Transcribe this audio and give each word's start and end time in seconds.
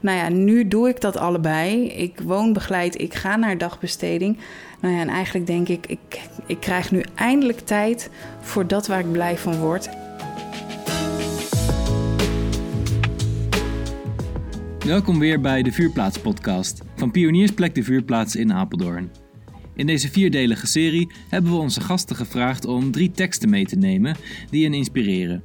Nou 0.00 0.16
ja, 0.16 0.28
nu 0.28 0.68
doe 0.68 0.88
ik 0.88 1.00
dat 1.00 1.16
allebei. 1.16 1.86
Ik 1.86 2.20
woon 2.20 2.52
begeleid, 2.52 3.00
ik 3.00 3.14
ga 3.14 3.36
naar 3.36 3.58
dagbesteding. 3.58 4.38
Nou 4.80 4.94
ja, 4.94 5.00
en 5.00 5.08
eigenlijk 5.08 5.46
denk 5.46 5.68
ik, 5.68 5.86
ik, 5.86 6.20
ik 6.46 6.60
krijg 6.60 6.90
nu 6.90 7.04
eindelijk 7.14 7.58
tijd 7.58 8.10
voor 8.40 8.66
dat 8.66 8.86
waar 8.86 9.00
ik 9.00 9.12
blij 9.12 9.38
van 9.38 9.58
word. 9.58 9.88
Welkom 14.86 15.18
weer 15.18 15.40
bij 15.40 15.62
de 15.62 15.72
Vuurplaats 15.72 16.18
podcast 16.18 16.82
van 16.96 17.10
Pioniersplek 17.10 17.74
de 17.74 17.82
Vuurplaats 17.82 18.36
in 18.36 18.52
Apeldoorn. 18.52 19.10
In 19.74 19.86
deze 19.86 20.10
vierdelige 20.10 20.66
serie 20.66 21.10
hebben 21.28 21.52
we 21.52 21.58
onze 21.58 21.80
gasten 21.80 22.16
gevraagd 22.16 22.64
om 22.64 22.90
drie 22.90 23.10
teksten 23.10 23.50
mee 23.50 23.66
te 23.66 23.76
nemen 23.76 24.16
die 24.50 24.64
hen 24.64 24.74
inspireren. 24.74 25.44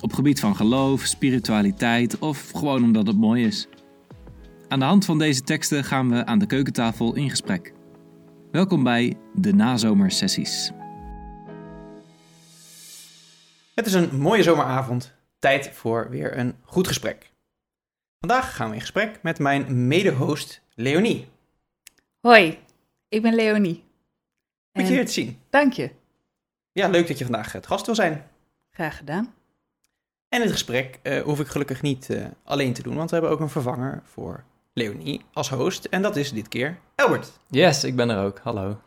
Op 0.00 0.12
gebied 0.12 0.40
van 0.40 0.56
geloof, 0.56 1.00
spiritualiteit 1.00 2.18
of 2.18 2.50
gewoon 2.50 2.82
omdat 2.82 3.06
het 3.06 3.16
mooi 3.16 3.44
is. 3.44 3.68
Aan 4.68 4.78
de 4.78 4.84
hand 4.84 5.04
van 5.04 5.18
deze 5.18 5.42
teksten 5.42 5.84
gaan 5.84 6.10
we 6.10 6.26
aan 6.26 6.38
de 6.38 6.46
keukentafel 6.46 7.14
in 7.14 7.30
gesprek. 7.30 7.72
Welkom 8.50 8.82
bij 8.82 9.16
de 9.34 9.54
nazomersessies. 9.54 10.72
Het 13.74 13.86
is 13.86 13.92
een 13.92 14.16
mooie 14.16 14.42
zomeravond. 14.42 15.14
Tijd 15.38 15.70
voor 15.72 16.10
weer 16.10 16.38
een 16.38 16.54
goed 16.62 16.86
gesprek. 16.86 17.30
Vandaag 18.18 18.56
gaan 18.56 18.68
we 18.68 18.74
in 18.74 18.80
gesprek 18.80 19.18
met 19.22 19.38
mijn 19.38 19.86
mede-host 19.86 20.60
Leonie. 20.74 21.28
Hoi, 22.20 22.58
ik 23.08 23.22
ben 23.22 23.34
Leonie. 23.34 23.84
Goed 24.72 24.88
je 24.88 24.94
weer 24.94 25.06
te 25.06 25.12
zien. 25.12 25.38
Dank 25.50 25.72
je. 25.72 25.90
Ja, 26.72 26.88
leuk 26.88 27.06
dat 27.06 27.18
je 27.18 27.24
vandaag 27.24 27.52
het 27.52 27.66
gast 27.66 27.86
wil 27.86 27.94
zijn. 27.94 28.26
Graag 28.70 28.96
gedaan. 28.96 29.34
En 30.28 30.40
het 30.40 30.52
gesprek 30.52 31.00
uh, 31.02 31.22
hoef 31.22 31.40
ik 31.40 31.46
gelukkig 31.46 31.82
niet 31.82 32.08
uh, 32.10 32.26
alleen 32.44 32.72
te 32.72 32.82
doen, 32.82 32.96
want 32.96 33.10
we 33.10 33.16
hebben 33.16 33.34
ook 33.34 33.40
een 33.40 33.48
vervanger 33.48 34.02
voor 34.04 34.44
Leonie 34.74 35.20
als 35.32 35.48
host. 35.48 35.84
En 35.84 36.02
dat 36.02 36.16
is 36.16 36.32
dit 36.32 36.48
keer 36.48 36.78
Albert. 36.94 37.32
Yes, 37.48 37.84
ik 37.84 37.96
ben 37.96 38.10
er 38.10 38.24
ook. 38.24 38.38
Hallo. 38.38 38.80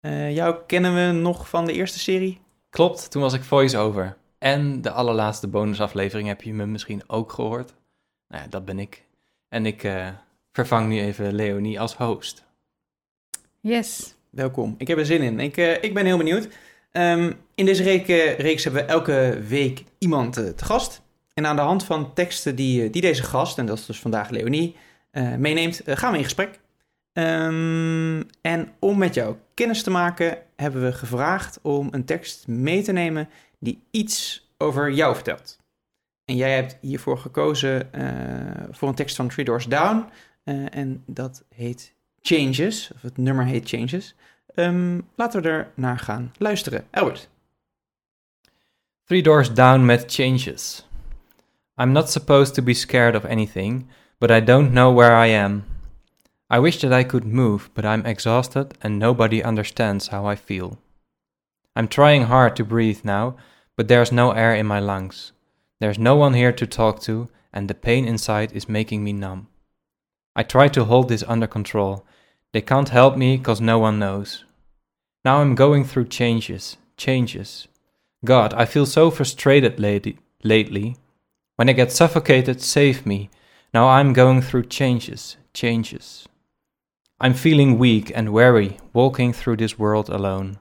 Uh, 0.00 0.34
jou 0.34 0.56
kennen 0.66 0.94
we 0.94 1.20
nog 1.20 1.48
van 1.48 1.64
de 1.64 1.72
eerste 1.72 1.98
serie? 1.98 2.40
Klopt, 2.70 3.10
toen 3.10 3.22
was 3.22 3.32
ik 3.32 3.42
voice-over. 3.42 4.16
En 4.38 4.82
de 4.82 4.90
allerlaatste 4.90 5.48
bonusaflevering 5.48 6.28
heb 6.28 6.42
je 6.42 6.54
me 6.54 6.66
misschien 6.66 7.02
ook 7.06 7.32
gehoord. 7.32 7.74
Nou 8.28 8.42
ja, 8.42 8.48
dat 8.48 8.64
ben 8.64 8.78
ik. 8.78 9.04
En 9.48 9.66
ik 9.66 9.90
vervang 10.52 10.88
nu 10.88 11.00
even 11.00 11.34
Leonie 11.34 11.80
als 11.80 11.96
host. 11.96 12.44
Yes. 13.60 14.14
Welkom. 14.30 14.74
Ik 14.78 14.88
heb 14.88 14.98
er 14.98 15.06
zin 15.06 15.22
in. 15.22 15.40
Ik, 15.40 15.56
ik 15.56 15.94
ben 15.94 16.06
heel 16.06 16.16
benieuwd. 16.16 16.48
Um, 16.92 17.40
in 17.54 17.64
deze 17.64 17.82
reeks 18.38 18.64
hebben 18.64 18.82
we 18.82 18.88
elke 18.88 19.42
week 19.48 19.84
iemand 19.98 20.38
uh, 20.38 20.48
te 20.48 20.64
gast. 20.64 21.02
En 21.34 21.46
aan 21.46 21.56
de 21.56 21.62
hand 21.62 21.84
van 21.84 22.14
teksten 22.14 22.56
die, 22.56 22.84
eh, 22.84 22.92
die 22.92 23.02
deze 23.02 23.22
gast, 23.22 23.58
en 23.58 23.66
dat 23.66 23.78
is 23.78 23.86
dus 23.86 24.00
vandaag 24.00 24.30
Leonie, 24.30 24.76
uh, 25.12 25.34
meeneemt, 25.34 25.82
gaan 25.84 26.12
we 26.12 26.18
in 26.18 26.24
gesprek. 26.24 26.60
Um, 27.12 28.26
en 28.40 28.72
om 28.78 28.98
met 28.98 29.14
jou 29.14 29.36
kennis 29.54 29.82
te 29.82 29.90
maken, 29.90 30.38
hebben 30.56 30.82
we 30.82 30.92
gevraagd 30.92 31.58
om 31.62 31.88
een 31.90 32.04
tekst 32.04 32.48
mee 32.48 32.82
te 32.82 32.92
nemen 32.92 33.28
die 33.58 33.82
iets 33.90 34.48
over 34.58 34.90
jou 34.90 35.14
vertelt. 35.14 35.58
En 36.24 36.36
jij 36.36 36.54
hebt 36.54 36.78
hiervoor 36.80 37.18
gekozen 37.18 37.90
voor 38.70 38.88
een 38.88 38.94
tekst 38.94 39.16
van 39.16 39.28
Three 39.28 39.44
Doors 39.44 39.66
Down. 39.66 40.04
en 40.70 41.02
dat 41.06 41.44
heet 41.54 41.94
Changes, 42.20 42.90
of 42.94 43.02
het 43.02 43.16
nummer 43.16 43.44
heet 43.44 43.68
Changes. 43.68 44.14
Um, 44.54 45.08
laten 45.14 45.42
we 45.42 45.48
er 45.48 45.70
naar 45.74 45.98
gaan 45.98 46.32
luisteren. 46.38 46.86
Albert. 46.90 47.28
Three 49.04 49.22
doors 49.22 49.54
down 49.54 49.84
met 49.84 50.04
changes. 50.14 50.88
I'm 51.80 51.94
not 51.94 52.10
supposed 52.10 52.54
to 52.56 52.60
be 52.60 52.74
scared 52.74 53.14
of 53.14 53.24
anything, 53.24 53.88
but 54.18 54.30
I 54.30 54.40
don't 54.40 54.74
know 54.74 54.92
where 54.92 55.14
I 55.14 55.28
am. 55.28 55.64
I 56.50 56.58
wish 56.58 56.82
that 56.82 56.92
I 56.92 57.04
could 57.04 57.24
move, 57.24 57.70
but 57.72 57.86
I'm 57.86 58.04
exhausted 58.04 58.76
and 58.82 58.98
nobody 58.98 59.42
understands 59.42 60.08
how 60.08 60.26
I 60.26 60.36
feel. 60.36 60.76
I'm 61.74 61.88
trying 61.88 62.24
hard 62.24 62.54
to 62.56 62.66
breathe 62.66 63.00
now, 63.02 63.36
but 63.78 63.88
there's 63.88 64.12
no 64.12 64.32
air 64.32 64.54
in 64.54 64.66
my 64.66 64.78
lungs. 64.78 65.32
There's 65.78 65.98
no 65.98 66.16
one 66.16 66.34
here 66.34 66.52
to 66.52 66.66
talk 66.66 67.00
to, 67.04 67.30
and 67.50 67.66
the 67.66 67.74
pain 67.74 68.04
inside 68.04 68.52
is 68.52 68.68
making 68.68 69.02
me 69.02 69.14
numb. 69.14 69.48
I 70.36 70.42
try 70.42 70.68
to 70.68 70.84
hold 70.84 71.08
this 71.08 71.24
under 71.26 71.46
control, 71.46 72.04
they 72.52 72.60
can't 72.60 72.90
help 72.90 73.16
me 73.16 73.38
because 73.38 73.62
no 73.62 73.78
one 73.78 73.98
knows. 73.98 74.44
Now 75.24 75.38
I'm 75.38 75.54
going 75.54 75.84
through 75.84 76.08
changes, 76.08 76.76
changes. 76.98 77.68
God, 78.22 78.52
I 78.52 78.66
feel 78.66 78.84
so 78.84 79.10
frustrated 79.10 79.80
lately. 79.80 80.18
lately. 80.44 80.96
When 81.60 81.68
I 81.68 81.74
get 81.74 81.92
suffocated, 81.92 82.62
save 82.62 83.04
me. 83.04 83.28
Now 83.74 83.86
I'm 83.86 84.14
going 84.14 84.40
through 84.40 84.62
changes, 84.62 85.36
changes. 85.52 86.26
I'm 87.20 87.34
feeling 87.34 87.78
weak 87.78 88.10
and 88.14 88.32
weary, 88.32 88.78
walking 88.94 89.34
through 89.34 89.58
this 89.58 89.78
world 89.78 90.08
alone. 90.08 90.58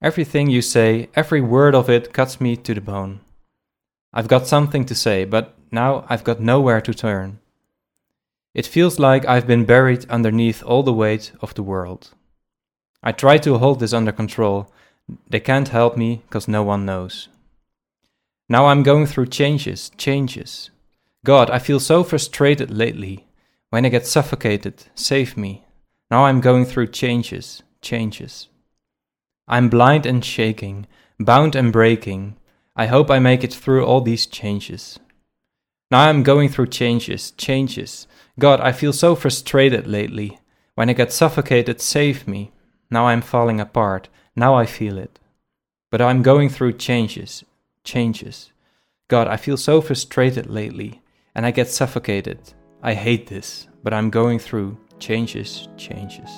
Everything 0.00 0.48
you 0.48 0.62
say, 0.62 1.08
every 1.16 1.40
word 1.40 1.74
of 1.74 1.90
it 1.90 2.12
cuts 2.12 2.40
me 2.40 2.54
to 2.54 2.72
the 2.72 2.80
bone. 2.80 3.18
I've 4.12 4.28
got 4.28 4.46
something 4.46 4.84
to 4.84 4.94
say, 4.94 5.24
but 5.24 5.56
now 5.72 6.06
I've 6.08 6.22
got 6.22 6.38
nowhere 6.38 6.80
to 6.82 6.94
turn. 6.94 7.40
It 8.54 8.64
feels 8.64 9.00
like 9.00 9.26
I've 9.26 9.48
been 9.48 9.64
buried 9.64 10.08
underneath 10.08 10.62
all 10.62 10.84
the 10.84 10.92
weight 10.92 11.32
of 11.40 11.54
the 11.54 11.64
world. 11.64 12.10
I 13.02 13.10
try 13.10 13.38
to 13.38 13.58
hold 13.58 13.80
this 13.80 13.92
under 13.92 14.12
control. 14.12 14.72
They 15.28 15.40
can't 15.40 15.70
help 15.70 15.96
me 15.96 16.22
because 16.28 16.46
no 16.46 16.62
one 16.62 16.86
knows. 16.86 17.28
Now 18.48 18.66
I'm 18.66 18.82
going 18.82 19.06
through 19.06 19.26
changes, 19.26 19.90
changes. 19.98 20.70
God, 21.24 21.50
I 21.50 21.58
feel 21.58 21.80
so 21.80 22.02
frustrated 22.02 22.70
lately. 22.70 23.26
When 23.70 23.84
I 23.84 23.90
get 23.90 24.06
suffocated, 24.06 24.84
save 24.94 25.36
me. 25.36 25.66
Now 26.10 26.24
I'm 26.24 26.40
going 26.40 26.64
through 26.64 26.88
changes, 26.88 27.62
changes. 27.82 28.48
I'm 29.46 29.68
blind 29.68 30.06
and 30.06 30.24
shaking, 30.24 30.86
bound 31.18 31.54
and 31.54 31.70
breaking. 31.72 32.36
I 32.74 32.86
hope 32.86 33.10
I 33.10 33.18
make 33.18 33.44
it 33.44 33.52
through 33.52 33.84
all 33.84 34.00
these 34.00 34.24
changes. 34.24 34.98
Now 35.90 36.08
I'm 36.08 36.22
going 36.22 36.48
through 36.48 36.68
changes, 36.68 37.32
changes. 37.32 38.06
God, 38.38 38.60
I 38.60 38.72
feel 38.72 38.92
so 38.92 39.14
frustrated 39.14 39.86
lately. 39.86 40.38
When 40.74 40.88
I 40.88 40.94
get 40.94 41.12
suffocated, 41.12 41.80
save 41.80 42.26
me. 42.28 42.52
Now 42.90 43.08
I'm 43.08 43.20
falling 43.20 43.60
apart. 43.60 44.08
Now 44.36 44.54
I 44.54 44.64
feel 44.64 44.96
it. 44.96 45.18
But 45.90 46.00
I'm 46.00 46.22
going 46.22 46.48
through 46.48 46.74
changes, 46.74 47.44
changes. 47.88 48.52
God, 49.06 49.26
I 49.26 49.36
feel 49.36 49.56
so 49.56 49.80
frustrated 49.80 50.46
lately, 50.46 51.00
and 51.32 51.46
I 51.46 51.50
get 51.50 51.70
suffocated. 51.70 52.38
I 52.82 52.94
hate 52.94 53.26
this, 53.26 53.68
but 53.82 53.92
I'm 53.92 54.10
going 54.10 54.40
through 54.40 54.76
changes, 54.98 55.68
changes. 55.76 56.30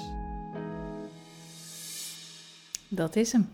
Dat 2.88 3.16
is 3.16 3.32
hem. 3.32 3.48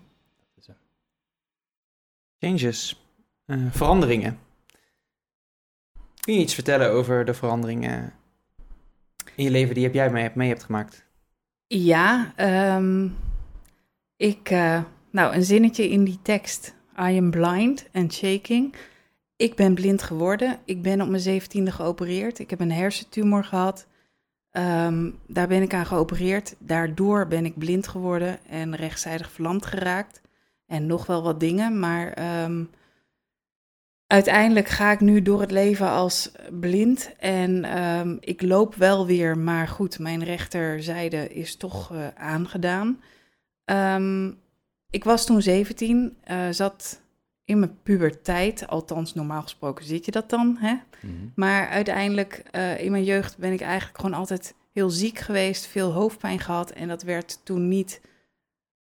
Changes, 2.38 2.94
uh, 3.46 3.66
veranderingen. 3.70 4.38
Kun 6.20 6.34
je 6.34 6.40
iets 6.40 6.54
vertellen 6.54 6.90
over 6.90 7.24
de 7.24 7.34
veranderingen 7.34 8.12
in 9.34 9.44
je 9.44 9.50
leven 9.50 9.74
die 9.74 9.84
heb 9.84 9.94
jij 9.94 10.10
mee, 10.10 10.30
mee 10.34 10.48
hebt 10.48 10.64
gemaakt? 10.64 11.04
Ja, 11.66 12.32
um, 12.76 13.16
ik, 14.16 14.50
uh, 14.50 14.82
nou 15.10 15.34
een 15.34 15.44
zinnetje 15.44 15.88
in 15.88 16.04
die 16.04 16.18
tekst. 16.22 16.75
I 17.00 17.18
am 17.18 17.30
blind 17.30 17.88
and 17.92 18.12
shaking. 18.12 18.74
Ik 19.36 19.54
ben 19.54 19.74
blind 19.74 20.02
geworden. 20.02 20.58
Ik 20.64 20.82
ben 20.82 21.00
op 21.00 21.08
mijn 21.08 21.22
zeventiende 21.22 21.72
geopereerd. 21.72 22.38
Ik 22.38 22.50
heb 22.50 22.60
een 22.60 22.72
hersentumor 22.72 23.44
gehad. 23.44 23.86
Um, 24.52 25.18
daar 25.26 25.48
ben 25.48 25.62
ik 25.62 25.74
aan 25.74 25.86
geopereerd. 25.86 26.54
Daardoor 26.58 27.26
ben 27.26 27.44
ik 27.44 27.58
blind 27.58 27.88
geworden 27.88 28.46
en 28.46 28.76
rechtszijdig 28.76 29.30
verlamd 29.30 29.66
geraakt. 29.66 30.20
En 30.66 30.86
nog 30.86 31.06
wel 31.06 31.22
wat 31.22 31.40
dingen, 31.40 31.78
maar 31.78 32.42
um, 32.44 32.70
uiteindelijk 34.06 34.68
ga 34.68 34.92
ik 34.92 35.00
nu 35.00 35.22
door 35.22 35.40
het 35.40 35.50
leven 35.50 35.90
als 35.90 36.32
blind 36.60 37.16
en 37.18 37.78
um, 37.82 38.18
ik 38.20 38.42
loop 38.42 38.74
wel 38.74 39.06
weer, 39.06 39.38
maar 39.38 39.68
goed, 39.68 39.98
mijn 39.98 40.24
rechterzijde 40.24 41.28
is 41.28 41.56
toch 41.56 41.92
uh, 41.92 42.08
aangedaan. 42.14 43.00
Um, 43.64 44.38
ik 44.90 45.04
was 45.04 45.26
toen 45.26 45.42
17, 45.42 46.16
uh, 46.30 46.46
zat 46.50 47.00
in 47.44 47.58
mijn 47.58 47.82
puberteit, 47.82 48.66
althans 48.66 49.14
normaal 49.14 49.42
gesproken 49.42 49.84
zit 49.84 50.04
je 50.04 50.10
dat 50.10 50.30
dan, 50.30 50.56
hè? 50.58 50.72
Mm 50.72 50.80
-hmm. 51.00 51.32
Maar 51.34 51.68
uiteindelijk 51.68 52.42
uh, 52.52 52.80
in 52.80 52.90
mijn 52.90 53.04
jeugd 53.04 53.38
ben 53.38 53.52
ik 53.52 53.60
eigenlijk 53.60 54.00
gewoon 54.00 54.18
altijd 54.18 54.54
heel 54.72 54.90
ziek 54.90 55.18
geweest, 55.18 55.66
veel 55.66 55.92
hoofdpijn 55.92 56.40
gehad 56.40 56.70
en 56.70 56.88
dat 56.88 57.02
werd 57.02 57.40
toen 57.44 57.68
niet 57.68 58.00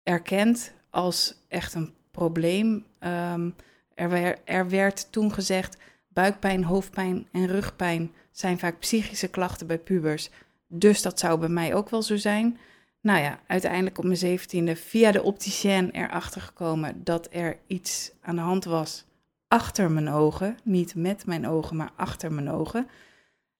erkend 0.03 0.73
als 0.89 1.35
echt 1.47 1.73
een 1.73 1.93
probleem. 2.11 2.85
Um, 2.99 3.55
er, 3.95 4.37
er 4.43 4.69
werd 4.69 5.11
toen 5.11 5.33
gezegd: 5.33 5.77
buikpijn, 6.07 6.63
hoofdpijn 6.63 7.27
en 7.31 7.47
rugpijn 7.47 8.11
zijn 8.31 8.59
vaak 8.59 8.79
psychische 8.79 9.27
klachten 9.27 9.67
bij 9.67 9.79
pubers. 9.79 10.29
Dus 10.67 11.01
dat 11.01 11.19
zou 11.19 11.39
bij 11.39 11.49
mij 11.49 11.73
ook 11.73 11.89
wel 11.89 12.01
zo 12.01 12.15
zijn. 12.15 12.57
Nou 13.03 13.19
ja, 13.19 13.39
uiteindelijk 13.47 13.97
op 13.97 14.03
mijn 14.03 14.17
zeventiende 14.17 14.75
via 14.75 15.11
de 15.11 15.23
opticien 15.23 15.91
erachter 15.91 16.41
gekomen 16.41 17.03
dat 17.03 17.27
er 17.31 17.57
iets 17.67 18.11
aan 18.21 18.35
de 18.35 18.41
hand 18.41 18.65
was 18.65 19.05
achter 19.47 19.91
mijn 19.91 20.09
ogen. 20.09 20.57
Niet 20.63 20.95
met 20.95 21.25
mijn 21.25 21.47
ogen, 21.47 21.75
maar 21.75 21.91
achter 21.95 22.31
mijn 22.31 22.49
ogen. 22.49 22.87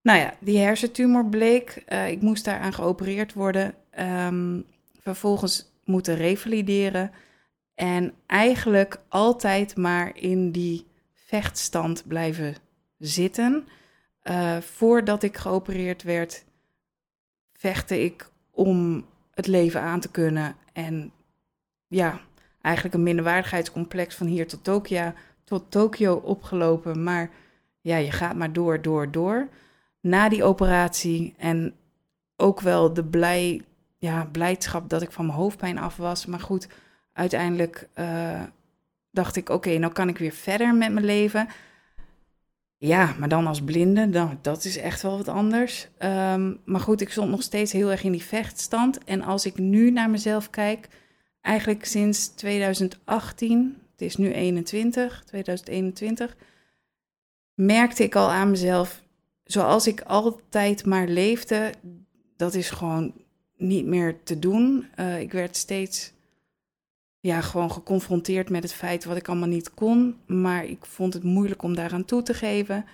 Nou 0.01 0.19
ja, 0.19 0.33
die 0.39 0.57
hersentumor 0.57 1.25
bleek. 1.25 1.83
Eh, 1.85 2.09
ik 2.09 2.21
moest 2.21 2.45
daaraan 2.45 2.73
geopereerd 2.73 3.33
worden. 3.33 3.75
Ehm, 3.89 4.61
vervolgens 4.99 5.71
moeten 5.83 6.15
revalideren. 6.15 7.11
En 7.75 8.13
eigenlijk 8.25 8.99
altijd 9.07 9.77
maar 9.77 10.17
in 10.17 10.51
die 10.51 10.87
vechtstand 11.13 12.07
blijven 12.07 12.55
zitten. 12.97 13.67
Eh, 14.21 14.57
voordat 14.57 15.23
ik 15.23 15.37
geopereerd 15.37 16.03
werd, 16.03 16.45
vechtte 17.53 18.03
ik 18.03 18.29
om 18.51 19.05
het 19.33 19.47
leven 19.47 19.81
aan 19.81 19.99
te 19.99 20.11
kunnen. 20.11 20.55
En 20.73 21.11
ja, 21.87 22.19
eigenlijk 22.61 22.95
een 22.95 23.03
minderwaardigheidscomplex 23.03 24.15
van 24.15 24.27
hier 24.27 24.47
tot 24.47 24.63
Tokio, 24.63 25.13
tot 25.43 25.71
Tokio 25.71 26.15
opgelopen. 26.15 27.03
Maar 27.03 27.29
ja, 27.81 27.97
je 27.97 28.11
gaat 28.11 28.35
maar 28.35 28.53
door, 28.53 28.81
door, 28.81 29.11
door. 29.11 29.47
Na 30.01 30.29
die 30.29 30.43
operatie 30.43 31.33
en 31.37 31.75
ook 32.35 32.59
wel 32.59 32.93
de 32.93 33.03
blij, 33.03 33.61
ja, 33.97 34.25
blijdschap 34.31 34.89
dat 34.89 35.01
ik 35.01 35.11
van 35.11 35.25
mijn 35.25 35.37
hoofdpijn 35.37 35.77
af 35.77 35.97
was. 35.97 36.25
Maar 36.25 36.39
goed, 36.39 36.67
uiteindelijk 37.13 37.87
uh, 37.95 38.41
dacht 39.11 39.35
ik, 39.35 39.49
oké, 39.49 39.77
nou 39.77 39.93
kan 39.93 40.09
ik 40.09 40.17
weer 40.17 40.31
verder 40.31 40.75
met 40.75 40.91
mijn 40.91 41.05
leven. 41.05 41.47
Ja, 42.85 43.15
maar 43.19 43.29
dan 43.29 43.47
als 43.47 43.61
blinde, 43.61 44.09
dan, 44.09 44.39
dat 44.41 44.65
is 44.65 44.77
echt 44.77 45.01
wel 45.01 45.17
wat 45.17 45.27
anders. 45.27 45.87
Um, 45.99 46.59
maar 46.65 46.79
goed, 46.79 47.01
ik 47.01 47.09
stond 47.09 47.29
nog 47.29 47.41
steeds 47.41 47.71
heel 47.71 47.91
erg 47.91 48.03
in 48.03 48.11
die 48.11 48.23
vechtstand. 48.23 49.03
En 49.03 49.21
als 49.21 49.45
ik 49.45 49.57
nu 49.57 49.91
naar 49.91 50.09
mezelf 50.09 50.49
kijk, 50.49 50.87
eigenlijk 51.41 51.85
sinds 51.85 52.27
2018, 52.27 53.77
het 53.91 54.01
is 54.01 54.15
nu 54.15 54.31
21, 54.31 55.23
2021, 55.25 56.35
merkte 57.53 58.03
ik 58.03 58.15
al 58.15 58.29
aan 58.29 58.49
mezelf, 58.49 59.03
zoals 59.43 59.87
ik 59.87 60.01
altijd 60.01 60.85
maar 60.85 61.07
leefde, 61.07 61.73
dat 62.37 62.53
is 62.53 62.69
gewoon 62.69 63.13
niet 63.57 63.85
meer 63.85 64.23
te 64.23 64.39
doen. 64.39 64.87
Uh, 64.99 65.19
ik 65.19 65.31
werd 65.31 65.55
steeds 65.55 66.12
ja, 67.23 67.41
gewoon 67.41 67.71
geconfronteerd 67.71 68.49
met 68.49 68.63
het 68.63 68.73
feit 68.73 69.05
wat 69.05 69.17
ik 69.17 69.27
allemaal 69.27 69.47
niet 69.47 69.73
kon. 69.73 70.17
Maar 70.25 70.65
ik 70.65 70.85
vond 70.85 71.13
het 71.13 71.23
moeilijk 71.23 71.63
om 71.63 71.75
daaraan 71.75 72.05
toe 72.05 72.23
te 72.23 72.33
geven. 72.33 72.85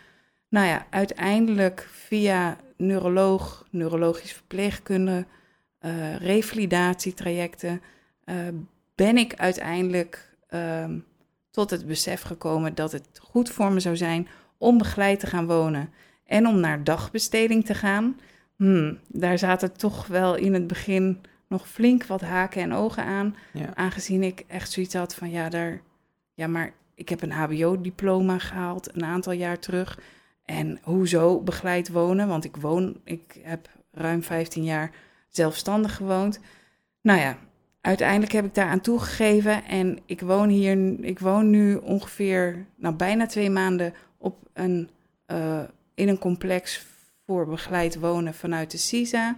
Nou 0.50 0.68
ja, 0.68 0.86
uiteindelijk 0.90 1.88
via 1.92 2.58
neuroloog, 2.78 3.66
neurologisch 3.70 4.34
verpleegkunde, 4.34 5.26
uh, 5.82 6.16
revalidatietrajecten, 6.16 7.82
uh, 8.26 8.36
ben 8.96 9.18
ik 9.18 9.36
uiteindelijk 9.36 10.36
uh, 10.50 10.86
tot 11.52 11.70
het 11.70 11.88
besef 11.88 12.22
gekomen 12.22 12.76
dat 12.76 12.92
het 12.92 13.08
goed 13.22 13.50
voor 13.50 13.72
me 13.72 13.80
zou 13.80 13.98
zijn 13.98 14.28
om 14.58 14.78
begeleid 14.78 15.20
te 15.20 15.28
gaan 15.28 15.48
wonen 15.48 15.94
en 16.26 16.48
om 16.48 16.60
naar 16.60 16.84
dagbesteding 16.84 17.66
te 17.66 17.74
gaan. 17.74 18.20
Hmm, 18.56 19.00
daar 19.08 19.38
zaten 19.38 19.74
toch 19.74 20.08
wel 20.08 20.36
in 20.36 20.54
het 20.54 20.68
begin 20.68 21.22
nog 21.50 21.68
flink 21.68 22.06
wat 22.06 22.22
haken 22.22 22.62
en 22.62 22.74
ogen 22.74 23.04
aan. 23.04 23.36
Aangezien 23.74 24.24
ik 24.24 24.44
echt 24.48 24.72
zoiets 24.72 24.94
had 24.94 25.16
van 25.16 25.30
ja, 25.30 25.50
daar, 25.50 25.82
ja, 26.34 26.48
maar 26.48 26.74
ik 26.96 27.10
heb 27.10 27.22
een 27.22 27.32
HBO-diploma 27.32 28.40
gehaald 28.40 28.96
een 28.96 29.06
aantal 29.06 29.34
jaar 29.34 29.60
terug. 29.60 30.00
En 30.46 30.80
hoezo 30.84 31.40
begeleid 31.42 31.90
wonen? 31.90 32.28
Want 32.28 32.46
ik 32.46 32.56
woon, 32.56 33.02
ik 33.04 33.40
heb 33.42 33.70
ruim 33.92 34.24
15 34.24 34.64
jaar 34.64 34.92
zelfstandig 35.28 35.96
gewoond. 35.96 36.40
Nou 37.02 37.20
ja, 37.20 37.38
uiteindelijk 37.82 38.32
heb 38.32 38.46
ik 38.46 38.56
daar 38.56 38.70
aan 38.70 38.82
toegegeven 38.82 39.66
en 39.66 40.00
ik 40.06 40.22
woon 40.22 40.50
hier, 40.50 41.04
ik 41.04 41.20
woon 41.20 41.50
nu 41.50 41.76
ongeveer, 41.76 42.66
nou 42.76 42.96
bijna 42.96 43.26
twee 43.26 43.50
maanden 43.50 43.94
op 44.18 44.38
een, 44.54 44.90
uh, 45.28 45.62
in 45.94 46.08
een 46.08 46.20
complex 46.20 46.86
voor 47.26 47.48
begeleid 47.48 48.00
wonen 48.00 48.34
vanuit 48.34 48.72
de 48.72 48.78
CISA. 48.78 49.38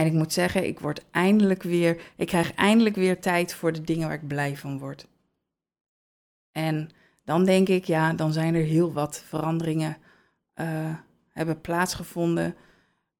En 0.00 0.06
ik 0.06 0.12
moet 0.12 0.32
zeggen, 0.32 0.66
ik 0.66 0.80
word 0.80 1.04
eindelijk 1.10 1.62
weer, 1.62 2.02
ik 2.16 2.26
krijg 2.26 2.54
eindelijk 2.54 2.96
weer 2.96 3.20
tijd 3.20 3.54
voor 3.54 3.72
de 3.72 3.80
dingen 3.80 4.08
waar 4.08 4.16
ik 4.16 4.28
blij 4.28 4.56
van 4.56 4.78
word. 4.78 5.06
En 6.52 6.90
dan 7.24 7.44
denk 7.44 7.68
ik, 7.68 7.84
ja, 7.84 8.12
dan 8.12 8.32
zijn 8.32 8.54
er 8.54 8.64
heel 8.64 8.92
wat 8.92 9.22
veranderingen 9.26 9.96
uh, 10.54 10.94
hebben 11.28 11.60
plaatsgevonden. 11.60 12.54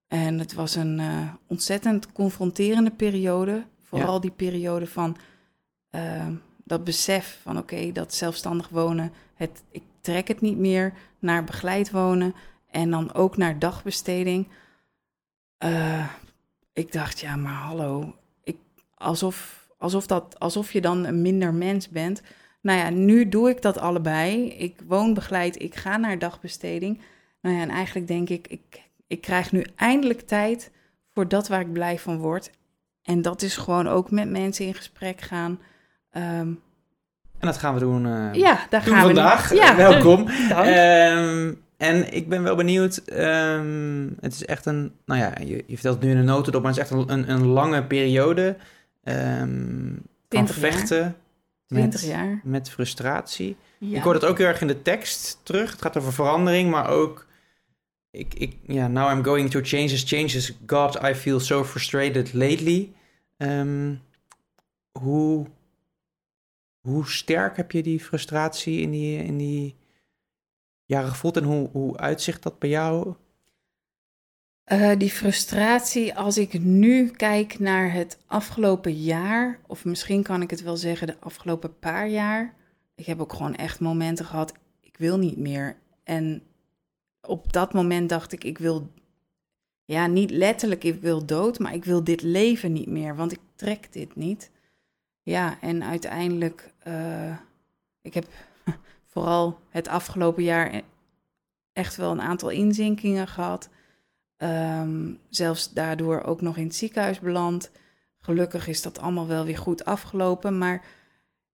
En 0.07 0.39
het 0.39 0.55
was 0.55 0.75
een 0.75 0.99
uh, 0.99 1.33
ontzettend 1.47 2.13
confronterende 2.13 2.91
periode. 2.91 3.65
Vooral 3.83 4.21
die 4.21 4.31
periode 4.31 4.87
van 4.87 5.17
uh, 5.91 6.27
dat 6.65 6.85
besef 6.85 7.41
van 7.43 7.59
oké, 7.59 7.93
dat 7.93 8.15
zelfstandig 8.15 8.69
wonen, 8.69 9.13
het, 9.35 9.63
ik 9.71 9.83
trek 10.01 10.29
het 10.29 10.41
niet 10.41 10.59
meer 10.59 10.93
naar 11.19 11.45
begeleid 11.45 11.91
wonen 11.91 12.35
en 12.71 12.91
dan 12.91 13.15
ook 13.15 13.37
naar 13.37 13.59
dagbesteding. 13.59 14.49
Uh, 15.65 16.09
ik 16.81 16.93
dacht, 16.93 17.21
ja, 17.21 17.37
maar 17.37 17.53
hallo, 17.53 18.15
ik, 18.45 18.57
alsof, 18.95 19.69
alsof, 19.79 20.07
dat, 20.07 20.39
alsof 20.39 20.73
je 20.73 20.81
dan 20.81 21.05
een 21.05 21.23
minder 21.23 21.55
mens 21.55 21.89
bent. 21.89 22.23
Nou 22.61 22.79
ja, 22.79 22.91
nu 22.91 23.29
doe 23.29 23.51
ik 23.51 23.63
dat 23.63 23.79
allebei. 23.79 24.49
Ik 24.49 24.81
woon 24.87 25.15
begeleid, 25.15 25.63
ik 25.63 25.75
ga 25.75 25.97
naar 25.97 26.19
dagbesteding. 26.19 27.01
Nou 27.41 27.57
ja, 27.57 27.63
en 27.63 27.69
eigenlijk 27.71 28.07
denk 28.07 28.29
ik, 28.29 28.49
ik, 28.49 28.83
ik 29.07 29.21
krijg 29.21 29.53
nu 29.53 29.65
eindelijk 29.77 30.21
tijd 30.21 30.71
voor 31.13 31.29
dat 31.29 31.49
waar 31.49 31.61
ik 31.61 31.73
blij 31.73 31.99
van 31.99 32.19
word. 32.19 32.51
En 33.03 33.23
dat 33.23 33.43
is 33.43 33.57
gewoon 33.57 33.89
ook 33.89 34.11
met 34.11 34.31
mensen 34.31 34.67
in 34.67 34.75
gesprek 34.75 35.21
gaan. 35.21 35.61
Um, 36.13 36.61
en 37.39 37.47
dat 37.47 37.59
gaan 37.59 37.75
we 37.75 37.81
doen, 37.81 38.07
uh, 38.07 38.33
ja, 38.33 38.67
daar 38.71 38.85
doen 38.85 38.95
gaan 38.95 39.05
vandaag. 39.05 39.49
We 39.49 39.55
ja. 39.55 39.77
Welkom. 39.77 40.27
Dank. 40.49 40.67
Um, 40.67 41.63
en 41.81 42.13
ik 42.13 42.29
ben 42.29 42.43
wel 42.43 42.55
benieuwd. 42.55 43.03
Um, 43.13 44.17
het 44.21 44.33
is 44.33 44.45
echt 44.45 44.67
een. 44.67 44.93
Nou 45.05 45.21
ja, 45.21 45.33
je, 45.39 45.65
je 45.67 45.75
vertelt 45.75 45.95
het 45.95 46.05
nu 46.05 46.11
in 46.11 46.17
een 46.17 46.25
notendop, 46.25 46.63
maar 46.63 46.75
het 46.75 46.81
is 46.81 46.91
echt 46.91 47.01
een, 47.01 47.13
een, 47.13 47.31
een 47.31 47.47
lange 47.47 47.85
periode. 47.85 48.57
Um, 49.05 50.03
van 50.29 50.49
vechten. 50.49 50.99
Jaar. 50.99 51.15
20 51.67 52.01
met, 52.01 52.11
jaar. 52.11 52.41
Met 52.45 52.71
frustratie. 52.71 53.57
Ja. 53.79 53.97
Ik 53.97 54.03
hoor 54.03 54.13
dat 54.13 54.25
ook 54.25 54.39
heel 54.39 54.47
erg 54.47 54.61
in 54.61 54.67
de 54.67 54.83
tekst 54.83 55.41
terug. 55.43 55.71
Het 55.71 55.83
gaat 55.83 55.97
over 55.97 56.13
verandering, 56.13 56.71
maar 56.71 56.89
ook. 56.89 57.27
Ik, 58.11 58.35
ik, 58.35 58.57
ja, 58.67 58.89
now 58.89 59.11
I'm 59.13 59.25
going 59.25 59.51
through 59.51 59.69
changes, 59.69 60.03
changes. 60.05 60.57
God, 60.67 61.03
I 61.03 61.15
feel 61.15 61.41
so 61.41 61.65
frustrated 61.65 62.33
lately. 62.33 62.93
Um, 63.37 64.01
hoe, 64.93 65.47
hoe 66.81 67.09
sterk 67.09 67.57
heb 67.57 67.73
je 67.73 67.83
die 67.83 68.01
frustratie 68.01 68.81
in 68.81 68.91
die, 68.91 69.25
in 69.25 69.37
die 69.37 69.77
jaren 70.91 71.11
gevoeld 71.11 71.37
en 71.37 71.45
hoe, 71.45 71.69
hoe 71.73 71.97
uitzicht 71.97 72.43
dat 72.43 72.59
bij 72.59 72.69
jou? 72.69 73.15
Uh, 74.73 74.93
die 74.99 75.11
frustratie, 75.11 76.15
als 76.15 76.39
ik 76.39 76.61
nu 76.61 77.09
kijk 77.09 77.59
naar 77.59 77.93
het 77.93 78.19
afgelopen 78.27 78.95
jaar, 78.95 79.59
of 79.67 79.85
misschien 79.85 80.23
kan 80.23 80.43
ik 80.43 80.51
het 80.51 80.63
wel 80.63 80.77
zeggen 80.77 81.07
de 81.07 81.21
afgelopen 81.21 81.79
paar 81.79 82.09
jaar. 82.09 82.55
Ik 82.95 83.07
heb 83.07 83.21
ook 83.21 83.33
gewoon 83.33 83.55
echt 83.55 83.81
momenten 83.81 84.25
gehad, 84.25 84.53
ik 84.81 84.97
wil 84.97 85.19
niet 85.19 85.37
meer. 85.37 85.77
En 86.05 86.43
op 87.21 87.53
dat 87.53 87.73
moment 87.73 88.09
dacht 88.09 88.33
ik, 88.33 88.45
ik 88.45 88.59
wil, 88.59 88.91
ja, 89.85 90.07
niet 90.07 90.31
letterlijk, 90.31 90.85
ik 90.85 91.01
wil 91.01 91.27
dood, 91.27 91.59
maar 91.59 91.75
ik 91.75 91.85
wil 91.85 92.05
dit 92.05 92.23
leven 92.23 92.73
niet 92.73 92.89
meer, 92.89 93.17
want 93.17 93.33
ik 93.33 93.41
trek 93.55 93.93
dit 93.93 94.17
niet. 94.17 94.51
Ja, 95.23 95.61
en 95.61 95.85
uiteindelijk, 95.85 96.73
uh, 96.87 97.37
ik 98.03 98.15
heb 98.15 98.27
vooral 99.11 99.59
het 99.69 99.89
afgelopen 99.89 100.43
jaar 100.43 100.83
echt 101.73 101.97
wel 101.97 102.11
een 102.11 102.21
aantal 102.21 102.49
inzinkingen 102.51 103.29
gehad. 103.29 103.69
Um, 104.37 105.19
zelfs 105.29 105.73
daardoor 105.73 106.23
ook 106.23 106.41
nog 106.41 106.57
in 106.57 106.65
het 106.65 106.75
ziekenhuis 106.75 107.21
beland. 107.21 107.71
Gelukkig 108.21 108.67
is 108.69 108.83
dat 108.83 108.99
allemaal 108.99 109.27
wel 109.27 109.45
weer 109.45 109.59
goed 109.59 109.85
afgelopen. 109.85 110.59
Maar 110.59 110.85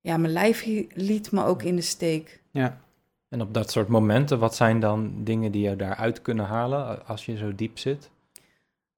ja, 0.01 0.17
mijn 0.17 0.33
lijf 0.33 0.65
liet 0.95 1.33
me 1.33 1.45
ook 1.45 1.63
in 1.63 1.77
de 1.77 1.83
steek. 1.83 2.43
Ja. 2.51 2.81
En 3.29 3.41
op 3.41 3.55
dat 3.55 3.71
soort 3.71 3.89
momenten, 3.89 4.39
wat 4.39 4.55
zijn 4.55 4.81
dan 4.81 5.25
dingen 5.25 5.53
die 5.53 5.69
je 5.69 5.77
daaruit 5.77 6.23
kunnen 6.23 6.45
halen 6.45 7.07
als 7.07 7.27
je 7.27 7.37
zo 7.37 7.55
diep 7.55 7.79
zit? 7.79 8.11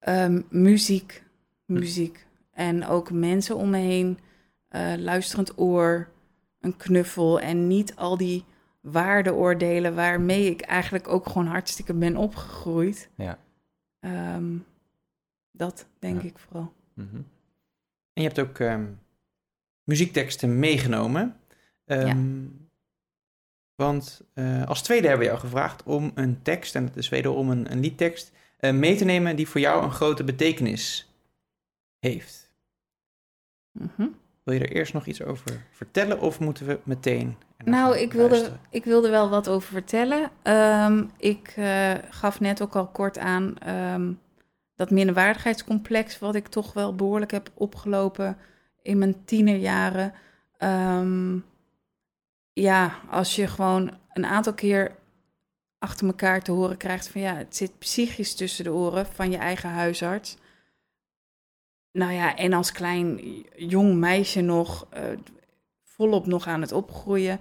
Um, 0.09 0.47
muziek, 0.50 1.23
muziek. 1.65 2.27
En 2.53 2.87
ook 2.87 3.11
mensen 3.11 3.57
om 3.57 3.71
me 3.71 3.79
heen, 3.79 4.19
uh, 4.71 4.95
luisterend 4.97 5.59
oor, 5.59 6.09
een 6.61 6.77
knuffel 6.77 7.41
en 7.41 7.67
niet 7.67 7.97
al 7.97 8.17
die 8.17 8.45
waardeoordelen 8.90 9.95
waarmee 9.95 10.50
ik 10.50 10.61
eigenlijk 10.61 11.09
ook 11.09 11.26
gewoon 11.26 11.47
hartstikke 11.47 11.95
ben 11.95 12.16
opgegroeid. 12.16 13.11
Ja. 13.14 13.38
Um, 14.00 14.66
dat 15.50 15.87
denk 15.99 16.23
ja. 16.23 16.28
ik 16.28 16.38
vooral. 16.38 16.73
Mm 16.95 17.09
-hmm. 17.11 17.26
En 18.12 18.23
je 18.23 18.28
hebt 18.28 18.38
ook 18.38 18.59
um, 18.59 18.99
muziekteksten 19.85 20.59
meegenomen. 20.59 21.37
Um, 21.85 22.07
ja. 22.07 22.66
Want 23.75 24.25
uh, 24.35 24.66
als 24.66 24.83
tweede 24.83 25.09
hebben 25.09 25.26
we 25.26 25.33
jou 25.33 25.45
gevraagd 25.45 25.83
om 25.83 26.11
een 26.14 26.42
tekst, 26.42 26.75
en 26.75 26.85
het 26.85 26.97
is 26.97 27.09
wederom 27.09 27.50
een, 27.50 27.73
een 27.73 27.80
liedtekst, 27.80 28.33
uh, 28.61 28.73
mee 28.73 28.97
te 28.97 29.04
nemen 29.04 29.37
die 29.37 29.49
voor 29.49 29.61
jou 29.61 29.85
een 29.85 29.90
grote 29.90 30.25
betekenis 30.25 31.12
heeft. 31.99 32.52
Mm 33.73 33.90
-hmm. 33.97 34.17
Wil 34.49 34.57
je 34.57 34.64
er 34.64 34.76
eerst 34.76 34.93
nog 34.93 35.07
iets 35.07 35.23
over 35.23 35.67
vertellen 35.71 36.21
of 36.21 36.40
moeten 36.40 36.67
we 36.67 36.81
meteen... 36.83 37.37
Nou, 37.64 37.99
ik 37.99 38.12
wilde, 38.12 38.28
luisteren? 38.28 38.61
ik 38.71 38.85
wilde 38.85 39.11
wel 39.11 39.28
wat 39.28 39.49
over 39.49 39.73
vertellen. 39.73 40.31
Ehm, 40.43 41.05
ik 41.17 41.52
eh, 41.57 41.93
gaf 42.11 42.40
net 42.40 42.62
ook 42.62 42.76
al 42.76 42.87
kort 42.87 43.19
aan 43.19 43.59
ehm, 43.59 44.12
dat 44.76 44.90
minderwaardigheidscomplex, 44.90 46.19
wat 46.19 46.35
ik 46.35 46.49
toch 46.49 46.73
wel 46.73 46.95
behoorlijk 46.95 47.31
heb 47.31 47.50
opgelopen 47.55 48.37
in 48.83 48.99
mijn 48.99 49.25
tienerjaren. 49.25 50.12
Ehm, 50.57 51.38
ja, 52.52 52.95
als 53.11 53.37
je 53.37 53.47
gewoon 53.47 53.90
een 54.12 54.26
aantal 54.26 54.55
keer 54.55 54.95
achter 55.78 56.07
elkaar 56.07 56.43
te 56.43 56.52
horen 56.52 56.76
krijgt 56.76 57.09
van 57.09 57.21
ja, 57.21 57.35
het 57.35 57.57
zit 57.57 57.78
psychisch 57.78 58.35
tussen 58.35 58.64
de 58.64 58.73
oren 58.73 59.07
van 59.07 59.31
je 59.31 59.38
eigen 59.38 59.71
huisarts. 59.71 60.37
Nou 61.99 62.12
ja, 62.12 62.37
en 62.37 62.52
als 62.52 62.73
klein 62.73 63.21
jong 63.57 63.95
meisje 63.95 64.40
nog, 64.40 64.87
eh, 64.90 65.02
volop 65.85 66.26
nog 66.26 66.47
aan 66.47 66.61
het 66.61 66.73
opgroeien, 66.73 67.40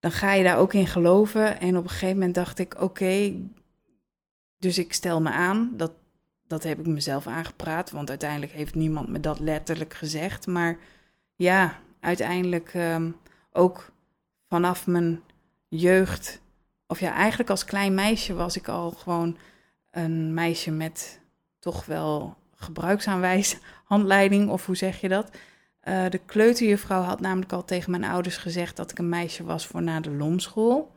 dan 0.00 0.10
ga 0.10 0.32
je 0.32 0.44
daar 0.44 0.58
ook 0.58 0.72
in 0.72 0.86
geloven. 0.86 1.60
En 1.60 1.76
op 1.76 1.84
een 1.84 1.90
gegeven 1.90 2.14
moment 2.16 2.34
dacht 2.34 2.58
ik, 2.58 2.80
oké, 2.80 3.34
dus 4.58 4.78
ik 4.78 4.92
stel 4.92 5.20
me 5.20 5.30
aan. 5.30 5.72
Dat, 5.76 5.92
dat 6.46 6.62
heb 6.62 6.78
ik 6.78 6.86
mezelf 6.86 7.26
aangepraat, 7.26 7.90
want 7.90 8.08
uiteindelijk 8.08 8.52
heeft 8.52 8.74
niemand 8.74 9.08
me 9.08 9.20
dat 9.20 9.38
letterlijk 9.38 9.94
gezegd. 9.94 10.46
Maar 10.46 10.78
ja, 11.34 11.78
uiteindelijk 12.00 12.74
ehm, 12.74 13.10
ook 13.52 13.92
vanaf 14.48 14.86
mijn 14.86 15.22
jeugd, 15.68 16.40
of 16.86 17.00
ja, 17.00 17.12
eigenlijk 17.12 17.50
als 17.50 17.64
klein 17.64 17.94
meisje 17.94 18.34
was 18.34 18.56
ik 18.56 18.68
al 18.68 18.90
gewoon 18.90 19.36
een 19.90 20.34
meisje 20.34 20.70
met 20.70 21.20
toch 21.58 21.84
wel 21.86 22.36
gebruiksaanwijshandleiding, 22.64 24.48
of 24.50 24.66
hoe 24.66 24.76
zeg 24.76 25.00
je 25.00 25.08
dat? 25.08 25.30
Eh, 25.80 26.04
de 26.10 26.20
kleuterjuffrouw 26.26 27.02
had 27.02 27.20
namelijk 27.20 27.52
al 27.52 27.64
tegen 27.64 27.90
mijn 27.90 28.04
ouders 28.04 28.36
gezegd 28.36 28.76
dat 28.76 28.90
ik 28.90 28.98
een 28.98 29.08
meisje 29.08 29.44
was 29.44 29.66
voor 29.66 29.82
na 29.82 30.00
de 30.00 30.10
lomschool. 30.10 30.92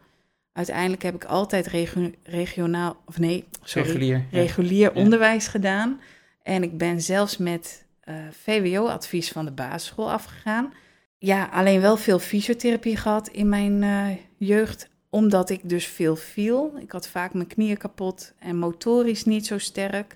Uiteindelijk 0.53 1.01
heb 1.03 1.15
ik 1.15 1.23
altijd 1.25 1.67
regio- 1.67 2.11
regionaal, 2.23 2.97
of 3.05 3.19
nee, 3.19 3.45
sorry, 3.63 3.87
Regulier. 3.89 4.25
regulier 4.31 4.95
Ja. 4.95 5.01
onderwijs 5.01 5.47
gedaan. 5.47 5.99
En 6.43 6.63
ik 6.63 6.77
ben 6.77 7.01
zelfs 7.01 7.37
met 7.37 7.85
eh, 7.99 8.15
VWO-advies 8.31 9.31
van 9.31 9.45
de 9.45 9.51
basisschool 9.51 10.11
afgegaan. 10.11 10.73
Ja, 11.17 11.49
alleen 11.51 11.81
wel 11.81 11.97
veel 11.97 12.19
fysiotherapie 12.19 12.97
gehad 12.97 13.27
in 13.27 13.49
mijn 13.49 13.83
eh, 13.83 14.05
jeugd, 14.37 14.89
omdat 15.09 15.49
ik 15.49 15.59
dus 15.63 15.85
veel 15.87 16.15
viel. 16.15 16.77
Ik 16.79 16.91
had 16.91 17.07
vaak 17.07 17.33
mijn 17.33 17.47
knieën 17.47 17.77
kapot 17.77 18.33
en 18.39 18.57
motorisch 18.57 19.23
niet 19.25 19.45
zo 19.45 19.57
sterk. 19.57 20.15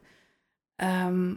Ehm, 0.81 1.33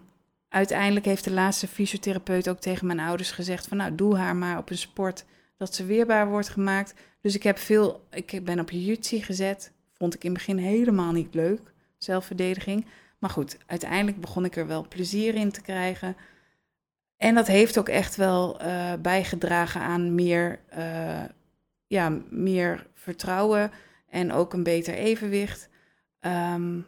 uiteindelijk 0.48 1.04
heeft 1.04 1.24
de 1.24 1.30
laatste 1.30 1.68
fysiotherapeut 1.68 2.48
ook 2.48 2.60
tegen 2.60 2.86
mijn 2.86 3.00
ouders 3.00 3.30
gezegd 3.30 3.66
van 3.66 3.76
nou, 3.76 3.94
doe 3.94 4.16
haar 4.16 4.36
maar 4.36 4.58
op 4.58 4.70
een 4.70 4.78
sport 4.78 5.24
dat 5.56 5.74
ze 5.74 5.84
weerbaar 5.84 6.28
wordt 6.28 6.48
gemaakt. 6.48 6.94
Dus 7.20 7.34
ik 7.34 7.42
heb 7.42 7.58
veel, 7.58 8.06
ik 8.10 8.44
ben 8.44 8.60
op 8.60 8.70
jiu-jitsu 8.70 9.22
gezet. 9.22 9.72
Vond 9.92 10.14
ik 10.14 10.24
in 10.24 10.30
het 10.30 10.38
begin 10.38 10.56
helemaal 10.56 11.12
niet 11.12 11.34
leuk, 11.34 11.60
zelfverdediging. 11.98 12.86
Maar 13.18 13.30
goed, 13.30 13.58
uiteindelijk 13.66 14.20
begon 14.20 14.44
ik 14.44 14.56
er 14.56 14.66
wel 14.66 14.88
plezier 14.88 15.34
in 15.34 15.50
te 15.50 15.62
krijgen. 15.62 16.16
En 17.16 17.34
dat 17.34 17.46
heeft 17.46 17.78
ook 17.78 17.88
echt 17.88 18.16
wel 18.16 18.60
eh, 18.60 18.92
bijgedragen 19.02 19.80
aan 19.80 20.14
meer, 20.14 20.60
eh, 20.68 21.24
ja, 21.86 22.18
meer 22.28 22.86
vertrouwen 22.94 23.70
en 24.08 24.32
ook 24.32 24.52
een 24.52 24.62
beter 24.62 24.94
evenwicht. 24.94 25.68
Ehm, 26.20 26.80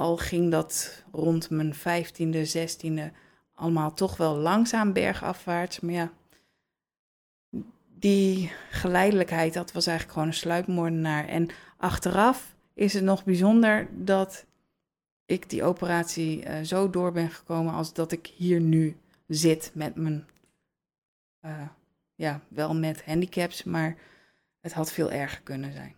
al 0.00 0.16
ging 0.16 0.50
dat 0.50 1.02
rond 1.12 1.50
mijn 1.50 1.74
vijftiende, 1.74 2.44
zestiende 2.44 3.12
allemaal 3.54 3.94
toch 3.94 4.16
wel 4.16 4.36
langzaam 4.36 4.92
bergafwaarts. 4.92 5.80
Maar 5.80 5.92
ja, 5.92 6.12
die 7.98 8.52
geleidelijkheid, 8.70 9.54
dat 9.54 9.72
was 9.72 9.86
eigenlijk 9.86 10.18
gewoon 10.18 10.32
een 10.32 10.40
sluipmoordenaar. 10.40 11.28
En 11.28 11.48
achteraf 11.76 12.56
is 12.74 12.92
het 12.92 13.04
nog 13.04 13.24
bijzonder 13.24 13.88
dat 14.04 14.46
ik 15.26 15.50
die 15.50 15.64
operatie 15.64 16.44
eh, 16.44 16.64
zo 16.64 16.90
door 16.90 17.12
ben 17.12 17.30
gekomen 17.30 17.74
als 17.74 17.92
dat 17.92 18.12
ik 18.12 18.26
hier 18.26 18.60
nu 18.60 18.96
zit 19.26 19.70
met 19.74 19.94
mijn, 19.94 20.26
eh, 21.40 21.68
ja, 22.14 22.40
wel 22.48 22.74
met 22.74 23.04
handicaps, 23.04 23.64
maar 23.64 23.96
het 24.60 24.72
had 24.72 24.92
veel 24.92 25.10
erger 25.10 25.40
kunnen 25.40 25.72
zijn. 25.72 25.94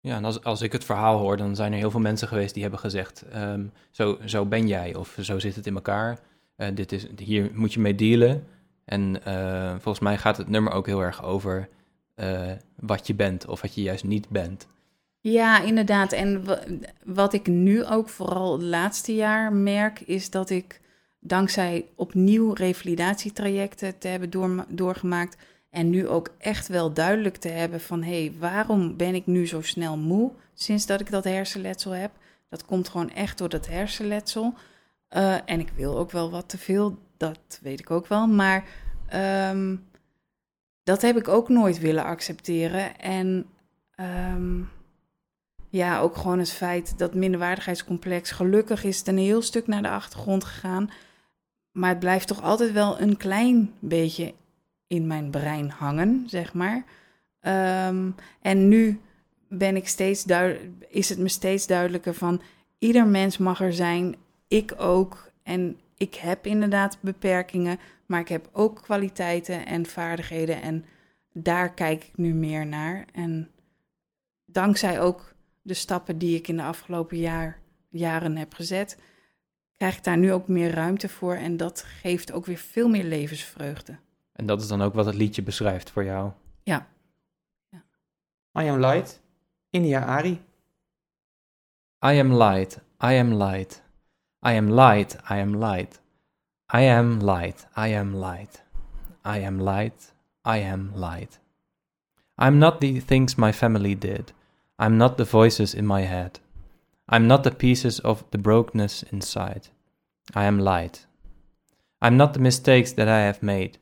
Ja, 0.00 0.16
en 0.16 0.42
als, 0.42 0.60
ik 0.62 0.72
het 0.72 0.84
verhaal 0.84 1.18
hoor, 1.18 1.36
dan 1.36 1.56
zijn 1.56 1.72
er 1.72 1.78
heel 1.78 1.90
veel 1.90 2.00
mensen 2.00 2.28
geweest 2.28 2.52
die 2.52 2.62
hebben 2.62 2.80
gezegd: 2.80 3.22
ehm, 3.32 3.64
zo, 3.90 4.18
zo 4.24 4.46
ben 4.46 4.66
jij, 4.68 4.94
of 4.94 5.16
zo 5.20 5.38
zit 5.38 5.56
het 5.56 5.66
in 5.66 5.74
elkaar. 5.74 6.18
Eh, 6.56 6.68
dit 6.74 6.92
is, 6.92 7.06
hier 7.16 7.50
moet 7.54 7.72
je 7.72 7.80
mee 7.80 7.94
dealen. 7.94 8.46
En 8.84 9.24
eh, 9.24 9.70
volgens 9.70 9.98
mij 10.04 10.18
gaat 10.18 10.36
het 10.36 10.48
nummer 10.48 10.72
ook 10.72 10.86
heel 10.86 11.00
erg 11.02 11.24
over 11.24 11.68
eh, 12.14 12.50
wat 12.76 13.06
je 13.06 13.14
bent, 13.14 13.46
of 13.46 13.60
wat 13.60 13.74
je 13.74 13.82
juist 13.82 14.04
niet 14.04 14.28
bent. 14.28 14.66
Ja, 15.20 15.60
inderdaad. 15.62 16.12
En 16.12 16.44
wa- 16.44 16.62
wat 17.04 17.32
ik 17.32 17.46
nu 17.46 17.84
ook 17.84 18.08
vooral 18.08 18.52
het 18.52 18.62
laatste 18.62 19.14
jaar 19.14 19.52
merk, 19.52 20.00
is 20.00 20.30
dat 20.30 20.50
ik 20.50 20.80
dankzij 21.20 21.86
opnieuw 21.94 22.52
revalidatietrajecten 22.52 23.98
te 23.98 24.08
hebben 24.08 24.30
door, 24.30 24.64
doorgemaakt 24.68 25.36
en 25.70 25.90
nu 25.90 26.08
ook 26.08 26.30
echt 26.38 26.68
wel 26.68 26.92
duidelijk 26.92 27.36
te 27.36 27.48
hebben 27.48 27.80
van 27.80 28.02
hé, 28.02 28.20
hey, 28.20 28.34
waarom 28.38 28.96
ben 28.96 29.14
ik 29.14 29.26
nu 29.26 29.46
zo 29.46 29.60
snel 29.60 29.96
moe 29.96 30.32
sinds 30.54 30.86
dat 30.86 31.00
ik 31.00 31.10
dat 31.10 31.24
hersenletsel 31.24 31.90
heb? 31.90 32.10
Dat 32.48 32.64
komt 32.64 32.88
gewoon 32.88 33.10
echt 33.10 33.38
door 33.38 33.48
dat 33.48 33.66
hersenletsel. 33.66 34.54
Eh, 35.08 35.34
en 35.44 35.60
ik 35.60 35.72
wil 35.76 35.98
ook 35.98 36.10
wel 36.10 36.30
wat 36.30 36.48
te 36.48 36.58
veel, 36.58 36.98
dat 37.16 37.58
weet 37.62 37.80
ik 37.80 37.90
ook 37.90 38.06
wel. 38.06 38.26
Maar 38.26 38.64
ehm, 39.08 39.76
dat 40.82 41.02
heb 41.02 41.16
ik 41.16 41.28
ook 41.28 41.48
nooit 41.48 41.78
willen 41.78 42.04
accepteren. 42.04 42.98
En 42.98 43.46
ehm, 43.94 44.60
ja, 45.68 46.00
ook 46.00 46.16
gewoon 46.16 46.38
het 46.38 46.50
feit 46.50 46.98
dat 46.98 47.14
minderwaardigheidscomplex 47.14 48.30
gelukkig 48.30 48.84
is 48.84 49.06
een 49.06 49.18
heel 49.18 49.42
stuk 49.42 49.66
naar 49.66 49.82
de 49.82 49.90
achtergrond 49.90 50.44
gegaan. 50.44 50.90
Maar 51.72 51.88
het 51.88 51.98
blijft 51.98 52.26
toch 52.26 52.42
altijd 52.42 52.72
wel 52.72 53.00
een 53.00 53.16
klein 53.16 53.74
beetje 53.78 54.34
in 54.90 55.06
mijn 55.06 55.30
brein 55.30 55.70
hangen, 55.70 56.24
zeg 56.26 56.54
maar. 56.54 56.84
Ehm, 57.40 58.10
en 58.40 58.68
nu 58.68 59.00
ben 59.48 59.76
ik 59.76 59.88
steeds 59.88 60.24
is 60.88 61.08
het 61.08 61.18
me 61.18 61.28
steeds 61.28 61.66
duidelijker 61.66 62.14
van 62.14 62.40
ieder 62.78 63.06
mens 63.06 63.38
mag 63.38 63.60
er 63.60 63.72
zijn, 63.72 64.16
ik 64.48 64.74
ook. 64.76 65.30
En 65.42 65.78
ik 65.96 66.14
heb 66.14 66.46
inderdaad 66.46 66.98
beperkingen, 67.00 67.78
maar 68.06 68.20
ik 68.20 68.28
heb 68.28 68.48
ook 68.52 68.82
kwaliteiten 68.82 69.66
en 69.66 69.86
vaardigheden. 69.86 70.62
En 70.62 70.84
daar 71.32 71.74
kijk 71.74 72.04
ik 72.04 72.16
nu 72.16 72.34
meer 72.34 72.66
naar. 72.66 73.04
En 73.12 73.50
dankzij 74.44 75.00
ook 75.00 75.34
de 75.62 75.74
stappen 75.74 76.18
die 76.18 76.36
ik 76.36 76.48
in 76.48 76.56
de 76.56 76.62
afgelopen 76.62 77.18
jaar, 77.18 77.58
jaren 77.88 78.36
heb 78.36 78.54
gezet, 78.54 78.98
krijg 79.76 79.96
ik 79.96 80.04
daar 80.04 80.18
nu 80.18 80.32
ook 80.32 80.48
meer 80.48 80.70
ruimte 80.70 81.08
voor. 81.08 81.34
En 81.34 81.56
dat 81.56 81.82
geeft 81.82 82.32
ook 82.32 82.46
weer 82.46 82.58
veel 82.58 82.88
meer 82.88 83.04
levensvreugde. 83.04 83.98
En 84.40 84.46
dat 84.46 84.60
is 84.60 84.68
dan 84.68 84.82
ook 84.82 84.94
wat 84.94 85.06
het 85.06 85.14
liedje 85.14 85.42
beschrijft 85.42 85.90
voor 85.90 86.04
jou. 86.04 86.30
I 88.58 88.68
am 88.68 88.80
light. 88.80 89.20
India 89.70 90.00
Ari. 90.04 90.40
I 92.02 92.18
am 92.18 92.32
light, 92.32 92.80
I 93.00 93.18
am 93.18 93.32
light. 93.32 93.82
I 94.42 94.56
am 94.56 94.68
light, 94.68 95.16
I 95.30 95.38
am 95.38 95.54
light. 95.54 96.00
I 96.72 96.80
am 96.80 97.20
light, 97.20 97.66
I 97.76 97.94
am 97.94 98.14
light. 98.14 98.64
I 99.24 99.44
am 99.44 99.60
light, 99.60 100.12
I 100.44 100.58
am 100.58 100.92
light. 100.94 101.38
I'm 102.36 102.58
not 102.58 102.80
the 102.80 103.00
things 103.00 103.36
my 103.36 103.52
family 103.52 103.94
did. 103.94 104.32
I'm 104.78 104.96
not 104.96 105.16
the 105.16 105.24
voices 105.24 105.74
in 105.74 105.86
my 105.86 106.00
head. 106.00 106.40
I'm 107.08 107.26
not 107.26 107.42
the 107.42 107.54
pieces 107.54 108.00
of 108.00 108.24
the 108.30 108.38
brokenness 108.38 109.04
inside. 109.12 109.68
I 110.34 110.44
am 110.44 110.58
light. 110.58 111.06
I'm 112.00 112.16
not 112.16 112.32
the 112.32 112.40
mistakes 112.40 112.92
that 112.92 113.08
I 113.08 113.20
have 113.26 113.42
made, 113.42 113.78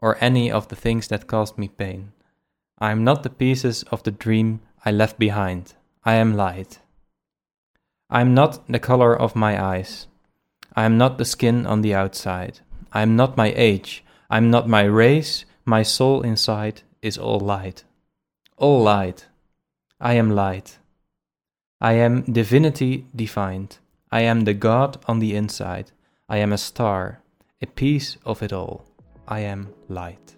or 0.00 0.16
any 0.20 0.50
of 0.50 0.68
the 0.68 0.76
things 0.76 1.08
that 1.08 1.26
caused 1.26 1.58
me 1.58 1.68
pain. 1.68 2.12
I 2.78 2.90
am 2.90 3.04
not 3.04 3.22
the 3.22 3.30
pieces 3.30 3.82
of 3.84 4.02
the 4.02 4.10
dream 4.10 4.60
I 4.84 4.90
left 4.90 5.18
behind. 5.18 5.74
I 6.04 6.14
am 6.14 6.36
light. 6.36 6.80
I 8.08 8.20
am 8.20 8.34
not 8.34 8.66
the 8.68 8.78
color 8.78 9.14
of 9.18 9.34
my 9.34 9.62
eyes. 9.62 10.06
I 10.74 10.84
am 10.84 10.96
not 10.96 11.18
the 11.18 11.24
skin 11.24 11.66
on 11.66 11.82
the 11.82 11.94
outside. 11.94 12.60
I 12.92 13.02
am 13.02 13.16
not 13.16 13.36
my 13.36 13.52
age. 13.56 14.04
I 14.30 14.36
am 14.36 14.50
not 14.50 14.68
my 14.68 14.82
race. 14.82 15.44
My 15.64 15.82
soul 15.82 16.22
inside 16.22 16.82
is 17.02 17.18
all 17.18 17.40
light. 17.40 17.84
All 18.56 18.82
light. 18.82 19.26
I 20.00 20.14
am 20.14 20.30
light. 20.30 20.78
I 21.80 21.94
am 21.94 22.22
divinity 22.22 23.06
defined. 23.14 23.78
I 24.10 24.22
am 24.22 24.44
the 24.44 24.54
God 24.54 24.98
on 25.06 25.18
the 25.18 25.34
inside. 25.34 25.90
I 26.28 26.38
am 26.38 26.52
a 26.52 26.58
star, 26.58 27.20
a 27.60 27.66
piece 27.66 28.16
of 28.24 28.42
it 28.42 28.52
all. 28.52 28.85
I 29.28 29.44
am 29.44 29.74
light. 29.86 30.36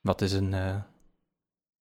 Wat 0.00 0.20
is 0.20 0.32
een, 0.32 0.54
eh, 0.54 0.76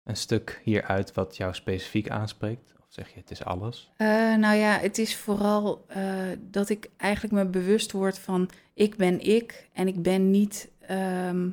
een 0.03 0.15
stuk 0.15 0.61
hieruit 0.63 1.13
wat 1.13 1.37
jou 1.37 1.53
specifiek 1.53 2.09
aanspreekt? 2.09 2.73
Of 2.79 2.85
zeg 2.87 3.09
je, 3.09 3.19
het 3.19 3.31
is 3.31 3.43
alles? 3.43 3.91
Eh, 3.97 4.07
nou 4.35 4.55
ja, 4.55 4.77
het 4.77 4.97
is 4.97 5.17
vooral 5.17 5.85
eh, 5.87 6.27
dat 6.41 6.69
ik 6.69 6.89
eigenlijk 6.97 7.33
me 7.33 7.45
bewust 7.45 7.91
word 7.91 8.19
van 8.19 8.49
ik 8.73 8.95
ben 8.95 9.19
ik 9.19 9.69
en 9.73 9.87
ik 9.87 10.01
ben 10.01 10.31
niet, 10.31 10.69
ehm, 10.79 11.49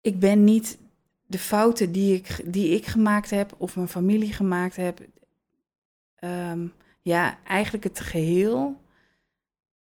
ik 0.00 0.18
ben 0.18 0.44
niet 0.44 0.78
de 1.26 1.38
fouten 1.38 1.92
die 1.92 2.14
ik, 2.14 2.52
die 2.52 2.74
ik 2.74 2.86
gemaakt 2.86 3.30
heb 3.30 3.54
of 3.56 3.76
mijn 3.76 3.88
familie 3.88 4.32
gemaakt 4.32 4.76
heb. 4.76 5.00
Ehm, 6.16 6.66
ja, 7.10 7.38
eigenlijk 7.44 7.84
het 7.84 8.00
geheel. 8.00 8.80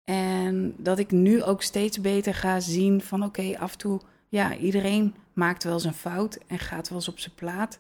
En 0.04 0.74
dat 0.78 1.00
ik 1.00 1.12
nu 1.12 1.44
ook 1.44 1.62
steeds 1.62 2.02
beter 2.02 2.34
ga 2.34 2.60
zien 2.60 3.02
van 3.02 3.24
oké, 3.24 3.58
af 3.60 3.72
en 3.72 3.78
toe, 3.78 4.02
ja, 4.30 4.56
iedereen 4.56 5.16
maakt 5.34 5.64
wel 5.64 5.80
zijn 5.80 5.94
fout 5.94 6.40
en 6.48 6.60
gaat 6.60 6.90
wel 6.90 6.98
eens 6.98 7.08
op 7.08 7.20
zijn 7.20 7.36
plaat. 7.36 7.80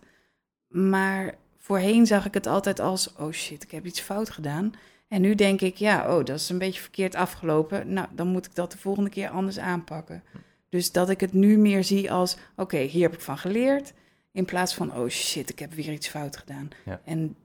Maar 0.67 1.35
voorheen 1.57 2.05
zag 2.05 2.25
ik 2.25 2.33
het 2.33 2.47
altijd 2.47 2.79
als, 2.79 3.15
oh 3.15 3.31
shit, 3.31 3.63
ik 3.63 3.71
heb 3.71 3.85
iets 3.85 4.01
fout 4.01 4.29
gedaan. 4.29 4.73
En 5.07 5.21
nu 5.21 5.35
denk 5.35 5.61
ik, 5.61 5.75
ja, 5.75 6.17
oh, 6.17 6.25
dat 6.25 6.39
is 6.39 6.49
een 6.49 6.57
beetje 6.57 6.81
verkeerd 6.81 7.15
afgelopen. 7.15 7.93
Nou, 7.93 8.07
dan 8.11 8.27
moet 8.27 8.45
ik 8.45 8.55
dat 8.55 8.71
de 8.71 8.77
volgende 8.77 9.09
keer 9.09 9.29
anders 9.29 9.59
aanpakken. 9.59 10.23
Dus 10.69 10.91
dat 10.91 11.09
ik 11.09 11.19
het 11.19 11.33
nu 11.33 11.57
meer 11.57 11.83
zie 11.83 12.11
als, 12.11 12.37
oké, 12.55 12.77
hier 12.77 13.01
heb 13.01 13.13
ik 13.13 13.21
van 13.21 13.37
geleerd. 13.37 13.93
In 14.31 14.45
plaats 14.45 14.73
van, 14.73 14.95
oh 14.95 15.07
shit, 15.07 15.49
ik 15.49 15.59
heb 15.59 15.73
weer 15.73 15.91
iets 15.91 16.07
fout 16.07 16.37
gedaan. 16.37 16.69
Ja. 16.85 17.01
En 17.03 17.35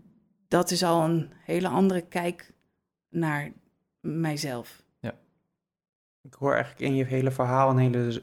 dat 0.55 0.71
is 0.71 0.83
al 0.83 1.05
een 1.05 1.33
hele 1.45 1.69
andere 1.69 2.01
kijk 2.01 2.53
naar 3.09 3.53
mijzelf. 4.01 4.83
Ik 6.23 6.35
hoor 6.35 6.53
eigenlijk 6.53 6.83
in 6.83 6.95
je 6.95 7.05
hele 7.05 7.31
verhaal 7.31 7.71
een 7.71 7.79
hele 7.79 8.23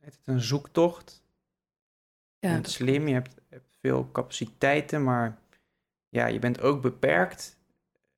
het 0.00 0.18
een 0.24 0.40
zoektocht. 0.40 1.22
Je 2.38 2.46
Ja, 2.46 2.52
bent 2.52 2.70
slim, 2.70 3.08
je 3.08 3.14
hebt, 3.14 3.34
hebt 3.48 3.76
veel 3.80 4.08
capaciteiten, 4.12 5.04
maar 5.04 5.38
ja, 6.08 6.26
je 6.26 6.38
bent 6.38 6.60
ook 6.60 6.82
beperkt. 6.82 7.58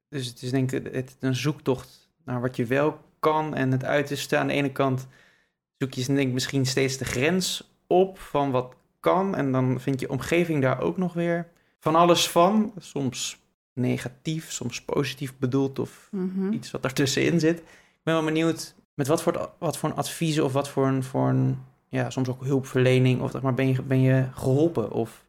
Dus 0.08 0.26
het 0.26 0.42
is 0.42 0.50
denk 0.50 0.72
ik 0.72 0.92
het, 0.94 1.16
een 1.20 1.36
zoektocht 1.36 2.10
naar 2.24 2.40
wat 2.40 2.56
je 2.56 2.64
wel 2.64 3.00
kan 3.18 3.54
en 3.54 3.70
het 3.70 3.84
uiterste. 3.84 4.36
Aan 4.36 4.46
de 4.46 4.52
ene 4.52 4.72
kant 4.72 5.06
zoek 5.78 5.92
je 5.92 6.04
denk 6.04 6.28
ik 6.28 6.32
misschien 6.32 6.66
steeds 6.66 6.96
de 6.96 7.04
grens 7.04 7.72
op 7.86 8.18
van 8.18 8.50
wat 8.50 8.74
kan. 9.00 9.34
En 9.34 9.52
dan 9.52 9.80
vind 9.80 10.00
je 10.00 10.10
omgeving 10.10 10.62
daar 10.62 10.80
ook 10.80 10.96
nog 10.96 11.12
weer 11.12 11.48
van 11.78 11.94
alles 11.94 12.30
van. 12.30 12.72
Soms 12.78 13.41
negatief, 13.72 14.52
soms 14.52 14.82
positief 14.82 15.38
bedoeld 15.38 15.78
of 15.78 16.08
mhm. 16.10 16.52
iets 16.52 16.70
wat 16.70 16.84
ertussenin 16.84 17.40
zit. 17.40 17.58
Ik 17.58 18.02
ben 18.02 18.14
wel 18.14 18.24
benieuwd 18.24 18.74
met 18.94 19.06
wat 19.06 19.22
voor, 19.22 19.50
wat 19.58 19.78
voor 19.78 19.88
een 19.88 19.96
adviezen 19.96 20.44
of 20.44 20.52
wat 20.52 20.68
voor 20.68 20.86
een, 20.86 21.02
voor 21.02 21.28
een 21.28 21.58
ja, 21.88 22.10
soms 22.10 22.28
ook 22.28 22.44
hulpverlening. 22.44 23.20
Of 23.20 23.30
zeg 23.30 23.42
maar, 23.42 23.54
ben 23.54 23.68
je, 23.68 23.82
ben 23.82 24.00
je 24.00 24.28
geholpen 24.32 24.90
of 24.90 25.24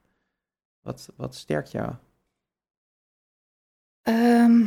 wat, 0.82 1.10
wat 1.16 1.36
sterkt 1.36 1.72
jou? 1.72 1.94
Ehm, 4.02 4.66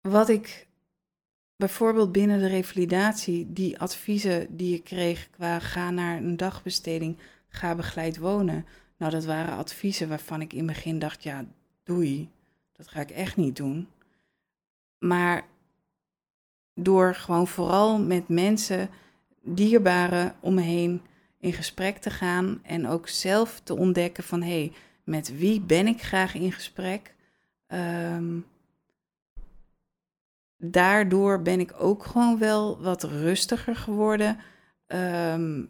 wat 0.00 0.28
ik 0.28 0.66
bijvoorbeeld 1.56 2.12
binnen 2.12 2.38
de 2.38 2.46
revalidatie, 2.46 3.52
die 3.52 3.78
adviezen 3.78 4.56
die 4.56 4.74
ik 4.74 4.84
kreeg 4.84 5.30
qua 5.30 5.58
ga 5.58 5.90
naar 5.90 6.16
een 6.16 6.36
dagbesteding, 6.36 7.18
ga 7.48 7.74
begeleid 7.74 8.18
wonen. 8.18 8.66
Nou, 8.96 9.12
dat 9.12 9.24
waren 9.24 9.56
adviezen 9.56 10.08
waarvan 10.08 10.40
ik 10.40 10.52
in 10.52 10.58
het 10.58 10.66
begin 10.66 10.98
dacht, 10.98 11.22
ja, 11.22 11.44
doei, 11.84 12.30
dat 12.72 12.88
ga 12.88 13.00
ik 13.00 13.10
echt 13.10 13.36
niet 13.36 13.56
doen. 13.56 13.88
Maar 14.98 15.46
door 16.74 17.14
gewoon 17.14 17.46
vooral 17.46 17.98
met 17.98 18.28
mensen, 18.28 18.88
dierbaren 19.42 20.34
om 20.40 20.54
me 20.54 20.62
heen 20.62 21.02
in 21.38 21.52
gesprek 21.52 21.96
te 21.96 22.10
gaan 22.10 22.60
en 22.62 22.86
ook 22.86 23.08
zelf 23.08 23.60
te 23.60 23.76
ontdekken 23.76 24.24
van 24.24 24.42
hé, 24.42 24.58
hey, 24.58 24.72
met 25.04 25.38
wie 25.38 25.60
ben 25.60 25.86
ik 25.86 26.02
graag 26.02 26.34
in 26.34 26.52
gesprek? 26.52 27.14
Ehm, 27.66 28.38
daardoor 30.56 31.42
ben 31.42 31.60
ik 31.60 31.74
ook 31.78 32.04
gewoon 32.04 32.38
wel 32.38 32.82
wat 32.82 33.02
rustiger 33.02 33.76
geworden. 33.76 34.38
Ehm, 34.86 35.64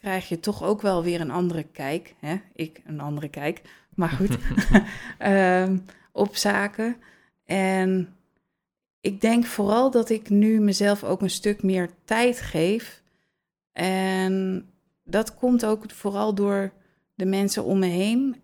krijg 0.00 0.28
je 0.28 0.40
toch 0.40 0.62
ook 0.62 0.82
wel 0.82 1.02
weer 1.02 1.20
een 1.20 1.30
andere 1.30 1.62
kijk. 1.62 2.14
Hè? 2.18 2.36
Ik 2.52 2.80
een 2.84 3.00
andere 3.00 3.28
kijk, 3.28 3.62
maar 4.00 4.08
goed. 4.08 4.38
Ehm, 5.18 5.78
op 6.12 6.36
zaken. 6.36 6.96
En 7.44 8.16
ik 9.00 9.20
denk 9.20 9.46
vooral 9.46 9.90
dat 9.90 10.10
ik 10.10 10.28
nu 10.28 10.60
mezelf 10.60 11.04
ook 11.04 11.22
een 11.22 11.30
stuk 11.30 11.62
meer 11.62 11.90
tijd 12.04 12.40
geef. 12.40 13.02
En 13.72 14.66
dat 15.04 15.34
komt 15.34 15.64
ook 15.64 15.90
vooral 15.90 16.34
door 16.34 16.72
de 17.14 17.24
mensen 17.24 17.64
om 17.64 17.78
me 17.78 17.86
heen. 17.86 18.42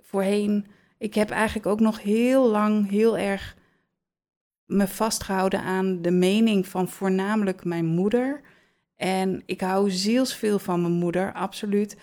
Voorheen, 0.00 0.66
ik 0.98 1.14
heb 1.14 1.30
eigenlijk 1.30 1.66
ook 1.66 1.80
nog 1.80 2.02
heel 2.02 2.50
lang 2.50 2.90
heel 2.90 3.18
erg 3.18 3.56
me 4.66 4.88
vastgehouden 4.88 5.60
aan 5.60 6.02
de 6.02 6.10
mening 6.10 6.66
van 6.66 6.88
voornamelijk 6.88 7.64
mijn 7.64 7.86
moeder. 7.86 8.40
En 8.96 9.42
ik 9.46 9.60
hou 9.60 9.90
zielsveel 9.90 10.58
van 10.58 10.80
mijn 10.80 10.92
moeder, 10.92 11.32
absoluut. 11.32 11.96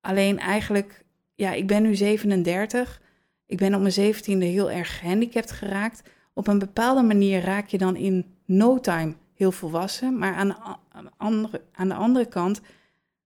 Alleen 0.00 0.38
eigenlijk, 0.38 1.04
ja, 1.36 1.52
ik 1.52 1.66
ben 1.66 1.82
nu 1.82 1.94
37. 1.94 3.00
Ik 3.46 3.58
ben 3.58 3.74
op 3.74 3.80
mijn 3.80 4.14
17e 4.14 4.38
heel 4.38 4.70
erg 4.70 4.98
gehandicapt 4.98 5.50
geraakt. 5.50 6.02
Op 6.32 6.46
een 6.46 6.58
bepaalde 6.58 7.02
manier 7.02 7.40
raak 7.40 7.68
je 7.68 7.78
dan 7.78 7.96
in 7.96 8.24
no 8.44 8.80
time 8.80 9.14
heel 9.34 9.52
volwassen. 9.52 10.18
Maar 10.18 10.34
aan 10.34 10.48
de, 10.48 10.54
aan 10.88 11.04
de 11.04 11.10
andere, 11.16 11.62
aan 11.72 11.88
de 11.88 11.94
andere 11.94 12.26
kant 12.26 12.60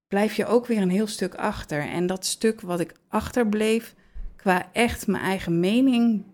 blijf 0.09 0.35
je 0.35 0.47
ook 0.47 0.67
weer 0.67 0.83
een 0.83 0.91
heel 0.91 1.07
stuk 1.07 1.35
achter. 1.35 1.81
En 1.89 2.07
dat 2.07 2.25
stuk 2.25 2.61
wat 2.61 2.81
ik 2.81 2.95
achterbleef, 3.09 3.95
qua 4.37 4.69
echt 4.73 5.07
mijn 5.07 5.23
eigen 5.23 5.61
mening 5.61 6.25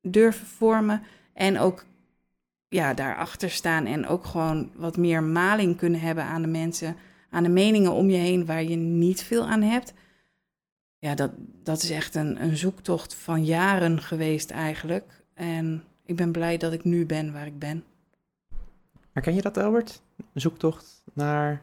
durven 0.00 0.46
vormen. 0.46 1.02
En 1.34 1.58
ook 1.58 1.84
ja, 2.68 2.94
daarachter 2.94 3.50
staan 3.50 3.86
en 3.86 4.06
ook 4.06 4.24
gewoon 4.24 4.70
wat 4.74 4.96
meer 4.96 5.22
maling 5.22 5.76
kunnen 5.76 6.00
hebben 6.00 6.24
aan 6.24 6.42
de 6.42 6.48
mensen, 6.48 6.96
aan 7.30 7.42
de 7.42 7.48
meningen 7.48 7.92
om 7.92 8.10
je 8.10 8.16
heen 8.16 8.46
waar 8.46 8.62
je 8.62 8.76
niet 8.76 9.22
veel 9.22 9.46
aan 9.46 9.62
hebt. 9.62 9.94
Ja, 11.02 11.14
dat, 11.14 11.30
dat 11.62 11.82
is 11.82 11.90
echt 11.90 12.14
een, 12.14 12.42
een 12.42 12.56
zoektocht 12.56 13.14
van 13.14 13.44
jaren 13.44 14.00
geweest 14.02 14.50
eigenlijk. 14.50 15.24
En 15.34 15.84
ik 16.04 16.16
ben 16.16 16.32
blij 16.32 16.56
dat 16.56 16.72
ik 16.72 16.84
nu 16.84 17.06
ben 17.06 17.32
waar 17.32 17.46
ik 17.46 17.58
ben. 17.58 17.84
Herken 19.12 19.34
je 19.34 19.42
dat, 19.42 19.56
Albert? 19.56 20.02
Een 20.32 20.40
zoektocht 20.40 21.02
naar 21.12 21.62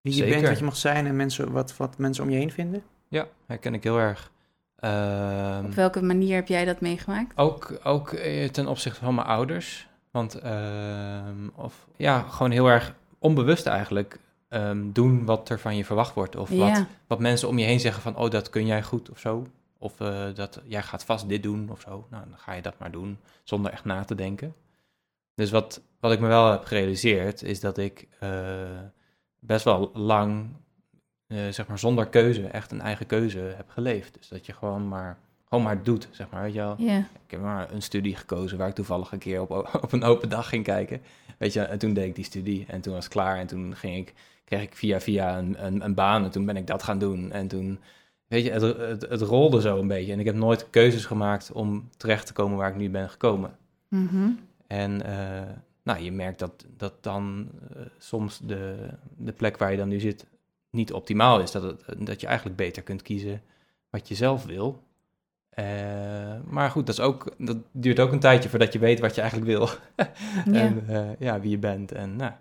wie 0.00 0.12
je 0.12 0.18
Zeker. 0.18 0.34
bent, 0.34 0.48
wat 0.48 0.58
je 0.58 0.64
mag 0.64 0.76
zijn 0.76 1.06
en 1.06 1.16
mensen, 1.16 1.52
wat, 1.52 1.76
wat 1.76 1.98
mensen 1.98 2.24
om 2.24 2.30
je 2.30 2.36
heen 2.36 2.50
vinden? 2.50 2.82
Ja, 3.08 3.26
herken 3.46 3.74
ik 3.74 3.82
heel 3.82 3.98
erg. 3.98 4.32
Ehm, 4.76 5.64
Op 5.64 5.74
welke 5.74 6.02
manier 6.02 6.34
heb 6.34 6.48
jij 6.48 6.64
dat 6.64 6.80
meegemaakt? 6.80 7.36
Ook, 7.38 7.80
ook 7.82 8.12
eh, 8.12 8.48
ten 8.48 8.66
opzichte 8.66 9.00
van 9.04 9.14
mijn 9.14 9.26
ouders. 9.26 9.88
Want, 10.10 10.34
ehm, 10.34 11.48
of 11.54 11.86
ja, 11.96 12.20
gewoon 12.20 12.50
heel 12.50 12.66
erg 12.68 12.94
onbewust 13.18 13.66
eigenlijk 13.66 14.18
ehm, 14.50 14.92
doen 14.92 15.24
wat 15.24 15.48
er 15.48 15.60
van 15.60 15.76
je 15.76 15.84
verwacht 15.84 16.14
wordt. 16.14 16.36
Of 16.36 16.48
wat, 16.48 16.58
Ja, 16.58 16.86
wat 17.06 17.18
mensen 17.18 17.48
om 17.48 17.58
je 17.58 17.64
heen 17.64 17.80
zeggen 17.80 18.02
van, 18.02 18.16
oh, 18.16 18.30
dat 18.30 18.50
kun 18.50 18.66
jij 18.66 18.82
goed 18.82 19.10
of 19.10 19.18
zo. 19.18 19.46
Of 19.78 20.00
eh, 20.00 20.34
dat 20.34 20.60
jij 20.64 20.82
gaat 20.82 21.04
vast 21.04 21.28
dit 21.28 21.42
doen 21.42 21.70
of 21.70 21.80
zo. 21.80 22.06
Nou, 22.10 22.24
dan 22.28 22.38
ga 22.38 22.52
je 22.52 22.62
dat 22.62 22.78
maar 22.78 22.90
doen, 22.90 23.18
zonder 23.44 23.72
echt 23.72 23.84
na 23.84 24.04
te 24.04 24.14
denken. 24.14 24.54
Dus 25.34 25.50
wat, 25.50 25.80
wat 26.00 26.12
ik 26.12 26.20
me 26.20 26.26
wel 26.26 26.50
heb 26.50 26.64
gerealiseerd, 26.64 27.42
is 27.42 27.60
dat 27.60 27.78
ik 27.78 28.06
eh, 28.18 28.30
best 29.38 29.64
wel 29.64 29.90
lang, 29.94 30.48
eh, 31.26 31.48
zeg 31.48 31.66
maar, 31.66 31.78
zonder 31.78 32.06
keuze, 32.06 32.46
echt 32.46 32.70
een 32.70 32.80
eigen 32.80 33.06
keuze 33.06 33.38
heb 33.38 33.68
geleefd. 33.68 34.14
Dus 34.14 34.28
dat 34.28 34.46
je 34.46 34.52
gewoon 34.52 34.88
maar, 34.88 35.18
gewoon 35.48 35.64
maar 35.64 35.82
doet, 35.82 36.08
zeg 36.10 36.30
maar, 36.30 36.42
weet 36.42 36.52
je 36.52 36.58
wel. 36.58 36.74
Ik 37.24 37.30
heb 37.30 37.40
maar 37.40 37.72
een 37.72 37.82
studie 37.82 38.16
gekozen 38.16 38.58
waar 38.58 38.68
ik 38.68 38.74
toevallig 38.74 39.12
een 39.12 39.18
keer 39.18 39.40
op, 39.40 39.50
op 39.82 39.92
een 39.92 40.04
open 40.04 40.28
dag 40.28 40.48
ging 40.48 40.64
kijken. 40.64 41.02
Weet 41.38 41.52
je, 41.52 41.60
en 41.60 41.78
toen 41.78 41.94
deed 41.94 42.06
ik 42.06 42.14
die 42.14 42.24
studie 42.24 42.64
en 42.68 42.80
toen 42.80 42.94
was 42.94 43.04
het 43.04 43.12
klaar. 43.12 43.38
En 43.38 43.46
toen 43.46 43.76
ging 43.76 43.96
ik, 43.96 44.14
kreeg 44.50 44.62
ik 44.62 44.74
via 44.74 45.00
via 45.00 45.38
een, 45.38 45.66
een, 45.66 45.84
een 45.84 45.94
baan 45.94 46.24
en 46.24 46.30
toen 46.30 46.44
ben 46.44 46.56
ik 46.56 46.66
dat 46.66 46.82
gaan 46.82 46.98
doen. 46.98 47.32
En 47.32 47.48
toen, 47.48 47.78
weet 48.26 48.44
je, 48.44 48.50
het, 48.50 48.62
het, 48.62 49.08
het 49.08 49.20
rolde 49.20 49.60
zo 49.60 49.78
een 49.78 49.88
beetje. 49.88 50.12
En 50.12 50.18
ik 50.18 50.26
heb 50.26 50.34
nooit 50.34 50.70
keuzes 50.70 51.04
gemaakt 51.04 51.52
om 51.52 51.88
terecht 51.96 52.26
te 52.26 52.32
komen 52.32 52.56
waar 52.58 52.70
ik 52.70 52.76
nu 52.76 52.90
ben 52.90 53.10
gekomen. 53.10 53.56
mhm, 53.88 54.30
En 54.66 55.02
eh, 55.02 55.48
nou, 55.82 56.02
je 56.02 56.12
merkt 56.12 56.38
dat, 56.38 56.66
dat 56.76 56.92
dan 57.00 57.48
eh, 57.76 57.82
soms 57.98 58.38
de, 58.38 58.88
de 59.16 59.32
plek 59.32 59.56
waar 59.56 59.70
je 59.70 59.76
dan 59.76 59.88
nu 59.88 60.00
zit 60.00 60.26
niet 60.70 60.92
optimaal 60.92 61.40
is. 61.40 61.50
Dat, 61.50 61.62
het, 61.62 62.06
dat 62.06 62.20
je 62.20 62.26
eigenlijk 62.26 62.56
beter 62.56 62.82
kunt 62.82 63.02
kiezen 63.02 63.42
wat 63.90 64.08
je 64.08 64.14
zelf 64.14 64.44
wil. 64.44 64.82
Eh, 65.50 65.64
maar 66.46 66.70
goed, 66.70 66.86
dat, 66.86 66.98
is 66.98 67.04
ook, 67.04 67.34
dat 67.38 67.56
duurt 67.72 68.00
ook 68.00 68.12
een 68.12 68.20
tijdje 68.20 68.48
voordat 68.48 68.72
je 68.72 68.78
weet 68.78 69.00
wat 69.00 69.14
je 69.14 69.20
eigenlijk 69.20 69.50
wil. 69.50 69.68
ja. 70.54 70.60
En 70.60 70.84
eh, 70.88 71.08
ja, 71.18 71.40
wie 71.40 71.50
je 71.50 71.58
bent. 71.58 71.92
En, 71.92 72.16
nou, 72.16 72.32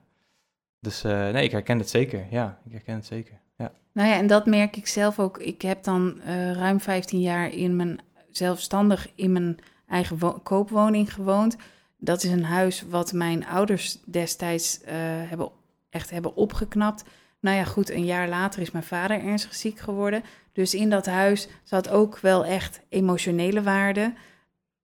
dus 0.80 1.04
eh, 1.04 1.30
nee, 1.30 1.44
ik 1.44 1.52
herken 1.52 1.78
het 1.80 1.90
zeker. 1.90 2.26
Ja, 2.30 2.60
ik 2.66 2.72
herken 2.72 2.96
het 2.96 3.06
zeker. 3.06 3.40
Ja. 3.58 3.72
Nou 3.94 4.10
ja, 4.10 4.16
en 4.16 4.28
dat 4.28 4.46
merk 4.46 4.76
ik 4.76 4.88
zelf 4.88 5.20
ook. 5.20 5.38
Ik 5.38 5.62
heb 5.62 5.84
dan 5.84 6.22
eh, 6.22 6.52
ruim 6.52 6.80
15 6.80 7.20
jaar 7.22 7.54
in 7.54 7.76
mijn 7.76 8.00
zelfstandig 8.32 9.08
in 9.16 9.32
mijn 9.32 9.58
eigen 9.88 10.18
wo- 10.20 10.40
koopwoning 10.44 11.14
gewoond. 11.14 11.56
Dat 11.98 12.24
is 12.24 12.32
een 12.32 12.44
huis 12.44 12.84
wat 12.90 13.14
mijn 13.14 13.46
ouders 13.46 13.98
destijds 14.06 14.82
eh, 14.82 14.96
hebben, 15.02 15.50
echt 15.90 16.10
hebben 16.10 16.36
opgeknapt. 16.36 17.04
Nou 17.40 17.58
ja, 17.58 17.64
goed, 17.64 17.90
een 17.90 18.06
jaar 18.06 18.28
later 18.30 18.62
is 18.62 18.72
mijn 18.72 18.84
vader 18.84 19.24
ernstig 19.24 19.56
ziek 19.56 19.80
geworden. 19.80 20.24
Dus 20.54 20.74
in 20.74 20.90
dat 20.90 21.06
huis 21.06 21.48
zat 21.64 21.90
ook 21.90 22.20
wel 22.20 22.46
echt 22.46 22.82
emotionele 22.90 23.64
waarde. 23.64 24.14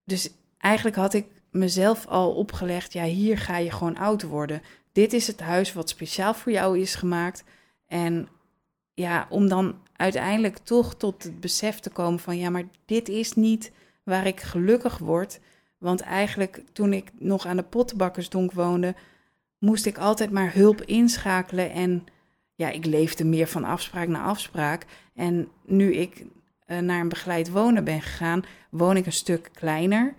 Dus 0.04 0.30
eigenlijk 0.58 0.96
had 0.96 1.14
ik 1.14 1.26
mezelf 1.52 2.08
al 2.08 2.36
opgelegd, 2.36 2.94
ja, 2.94 3.04
hier 3.04 3.38
ga 3.38 3.58
je 3.58 3.72
gewoon 3.72 3.98
oud 3.98 4.24
worden. 4.24 4.62
Dit 4.96 5.14
is 5.14 5.28
het 5.28 5.40
huis 5.40 5.74
wat 5.74 5.90
speciaal 5.90 6.34
voor 6.34 6.52
jou 6.52 6.80
is 6.80 6.96
gemaakt. 6.96 7.44
En 7.88 8.28
ja, 8.94 9.28
om 9.30 9.48
dan 9.48 9.76
uiteindelijk 9.96 10.58
toch 10.58 10.96
tot 10.96 11.24
het 11.24 11.40
besef 11.40 11.80
te 11.80 11.90
komen 11.90 12.20
van, 12.20 12.38
ja, 12.38 12.50
maar 12.50 12.64
dit 12.86 13.10
is 13.10 13.34
niet 13.34 13.72
waar 14.04 14.28
ik 14.28 14.40
gelukkig 14.40 14.98
word. 14.98 15.40
Want 15.78 16.02
eigenlijk 16.02 16.62
toen 16.74 16.94
ik 16.94 17.12
nog 17.20 17.46
aan 17.46 17.58
de 17.58 17.64
pottenbakkersdonk 17.64 18.52
woonde, 18.52 18.96
moest 19.58 19.86
ik 19.86 19.98
altijd 19.98 20.32
maar 20.32 20.54
hulp 20.54 20.82
inschakelen. 20.82 21.72
En 21.72 22.04
ja, 22.56 22.70
ik 22.70 22.86
leefde 22.86 23.26
meer 23.26 23.48
van 23.48 23.64
afspraak 23.64 24.08
naar 24.08 24.26
afspraak. 24.26 24.86
En 25.14 25.48
nu 25.66 25.94
ik 25.94 26.26
uh, 26.68 26.80
naar 26.80 27.00
een 27.00 27.10
begeleid 27.10 27.50
wonen 27.50 27.84
ben 27.84 28.02
gegaan, 28.02 28.44
woon 28.70 28.98
ik 28.98 29.06
een 29.06 29.12
stuk 29.12 29.50
kleiner. 29.54 30.14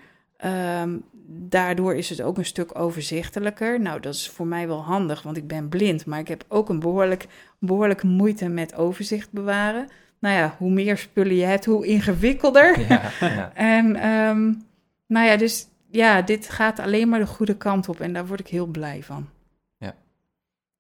Um, 0.45 1.05
daardoor 1.29 1.95
is 1.95 2.09
het 2.09 2.23
ook 2.23 2.39
een 2.39 2.45
stuk 2.45 2.79
overzichtelijker. 2.79 3.81
Nou, 3.81 4.01
dat 4.01 4.15
is 4.15 4.29
voor 4.29 4.47
mij 4.47 4.67
wel 4.67 4.83
handig, 4.83 5.23
want 5.23 5.37
ik 5.37 5.47
ben 5.47 5.69
blind, 5.69 6.07
maar 6.07 6.19
ik 6.19 6.29
heb 6.29 6.45
ook 6.49 6.69
een 6.69 6.81
behoorlijk, 6.81 7.27
behoorlijke 7.59 8.07
moeite 8.07 8.49
met 8.49 8.75
overzicht 8.75 9.33
bewaren. 9.33 9.89
Nou 10.19 10.37
ja, 10.37 10.55
hoe 10.59 10.71
meer 10.71 10.99
spullen 10.99 11.35
je 11.35 11.45
hebt, 11.45 11.65
hoe 11.65 11.87
ingewikkelder. 11.87 12.81
Ja, 12.89 13.11
ja. 13.21 13.53
en 13.77 14.09
um, 14.09 14.63
nou 15.07 15.27
ja, 15.27 15.37
dus 15.37 15.69
ja, 15.91 16.23
dit 16.23 16.49
gaat 16.49 16.79
alleen 16.79 17.09
maar 17.09 17.19
de 17.19 17.27
goede 17.27 17.57
kant 17.57 17.89
op 17.89 18.01
en 18.01 18.13
daar 18.13 18.27
word 18.27 18.41
ik 18.41 18.49
heel 18.49 18.67
blij 18.67 19.03
van. 19.03 19.29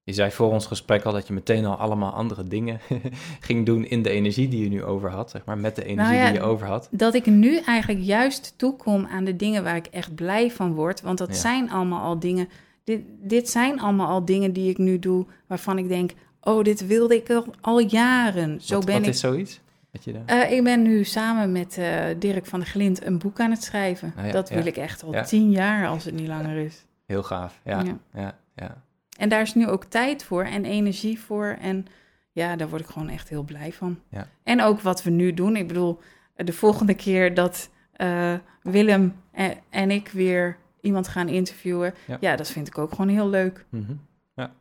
Je 0.07 0.12
zei 0.12 0.31
voor 0.31 0.51
ons 0.51 0.66
gesprek 0.66 1.05
al 1.05 1.12
dat 1.12 1.27
je 1.27 1.33
meteen 1.33 1.64
al 1.64 1.77
allemaal 1.77 2.12
andere 2.12 2.45
dingen 2.45 2.81
ging 3.40 3.66
doen 3.66 3.85
in 3.85 4.03
de 4.03 4.11
energie 4.11 4.49
die 4.49 4.62
je 4.62 4.69
nu 4.69 4.85
over 4.85 5.11
had, 5.11 5.31
zeg 5.31 5.45
maar, 5.45 5.59
met 5.59 5.77
de 5.77 5.85
energie 5.85 6.19
nou 6.19 6.31
die 6.31 6.40
je 6.40 6.47
over 6.47 6.66
had. 6.66 6.88
Dat 6.90 7.14
ik 7.14 7.27
nu 7.27 7.59
eigenlijk 7.59 8.05
juist 8.05 8.55
toekom 8.57 9.07
aan 9.07 9.25
de 9.25 9.37
dingen 9.37 9.64
waar 9.64 9.77
ik 9.77 9.87
echt 9.87 10.14
blij 10.14 10.51
van 10.51 10.75
word, 10.75 11.01
want 11.01 11.19
dat 11.19 11.37
zijn 11.37 11.71
allemaal 11.71 12.03
al 12.03 12.19
dingen, 12.19 12.49
dit, 12.85 13.01
dit 13.21 13.51
zijn 13.51 13.81
allemaal 13.81 14.07
al 14.07 14.25
dingen 14.25 14.53
die 14.53 14.71
ik 14.71 14.79
nu 14.79 14.99
doe, 14.99 15.27
waarvan 15.47 15.79
ik 15.79 15.88
denk, 15.88 16.12
oh, 16.40 16.62
dit 16.62 16.87
wilde 16.87 17.16
ik 17.16 17.31
al, 17.31 17.45
al 17.61 17.81
jaren. 17.81 18.61
Zo 18.61 18.75
wat, 18.75 18.85
ben 18.85 18.95
wat 18.95 19.03
ik. 19.03 19.09
is 19.09 19.21
zoiets? 19.21 19.61
Je 20.01 20.21
uh, 20.27 20.51
ik 20.51 20.64
ben 20.64 20.83
nu 20.83 21.05
samen 21.05 21.53
met 21.53 21.77
uh, 21.79 22.05
Dirk 22.19 22.47
van 22.47 22.61
der 22.61 22.69
Glint 22.69 23.07
een 23.07 23.19
boek 23.19 23.40
aan 23.40 23.51
het 23.51 23.62
schrijven. 23.62 24.12
Ah, 24.16 24.27
ja, 24.27 24.33
dat 24.33 24.49
wil 24.49 24.66
ik 24.66 24.77
echt 24.77 25.05
al 25.05 25.25
tien 25.25 25.51
jaar, 25.51 25.88
als 25.88 26.05
het 26.05 26.14
niet 26.14 26.29
langer 26.29 26.57
is. 26.57 26.85
Heel 27.07 27.23
gaaf, 27.23 27.61
ja. 27.64 27.83
ja. 28.14 28.38
ja. 28.57 28.85
En 29.16 29.29
daar 29.29 29.40
is 29.40 29.55
nu 29.55 29.66
ook 29.68 29.85
tijd 29.85 30.24
voor 30.24 30.44
en 30.44 30.64
energie 30.64 31.20
voor. 31.20 31.57
En 31.61 31.87
ja, 32.33 32.57
daar 32.57 32.68
word 32.68 32.81
ik 32.81 32.88
gewoon 32.88 33.09
echt 33.09 33.29
heel 33.29 33.42
blij 33.42 33.72
van. 33.72 34.00
Ja. 34.11 34.29
En 34.42 34.62
ook 34.62 34.81
wat 34.81 35.02
we 35.02 35.11
nu 35.11 35.35
doen. 35.35 35.57
Ik 35.57 35.66
bedoel, 35.66 36.00
de 36.35 36.52
volgende 36.52 36.94
keer 36.94 37.35
dat 37.35 37.70
uh, 37.96 38.35
Willem 38.62 39.14
en, 39.33 39.55
en, 39.70 39.90
ik 39.90 40.09
weer 40.09 40.57
iemand 40.81 41.09
gaan 41.09 41.29
interviewen. 41.29 41.94
Ja. 42.07 42.16
ja. 42.20 42.37
dat 42.37 42.50
vind 42.50 42.66
ik 42.66 42.79
ook 42.79 42.90
gewoon 42.90 43.09
heel 43.09 43.29
leuk. 43.29 43.64
Mm 43.68 43.85
-hmm. 43.87 44.00
ja. 44.35 44.52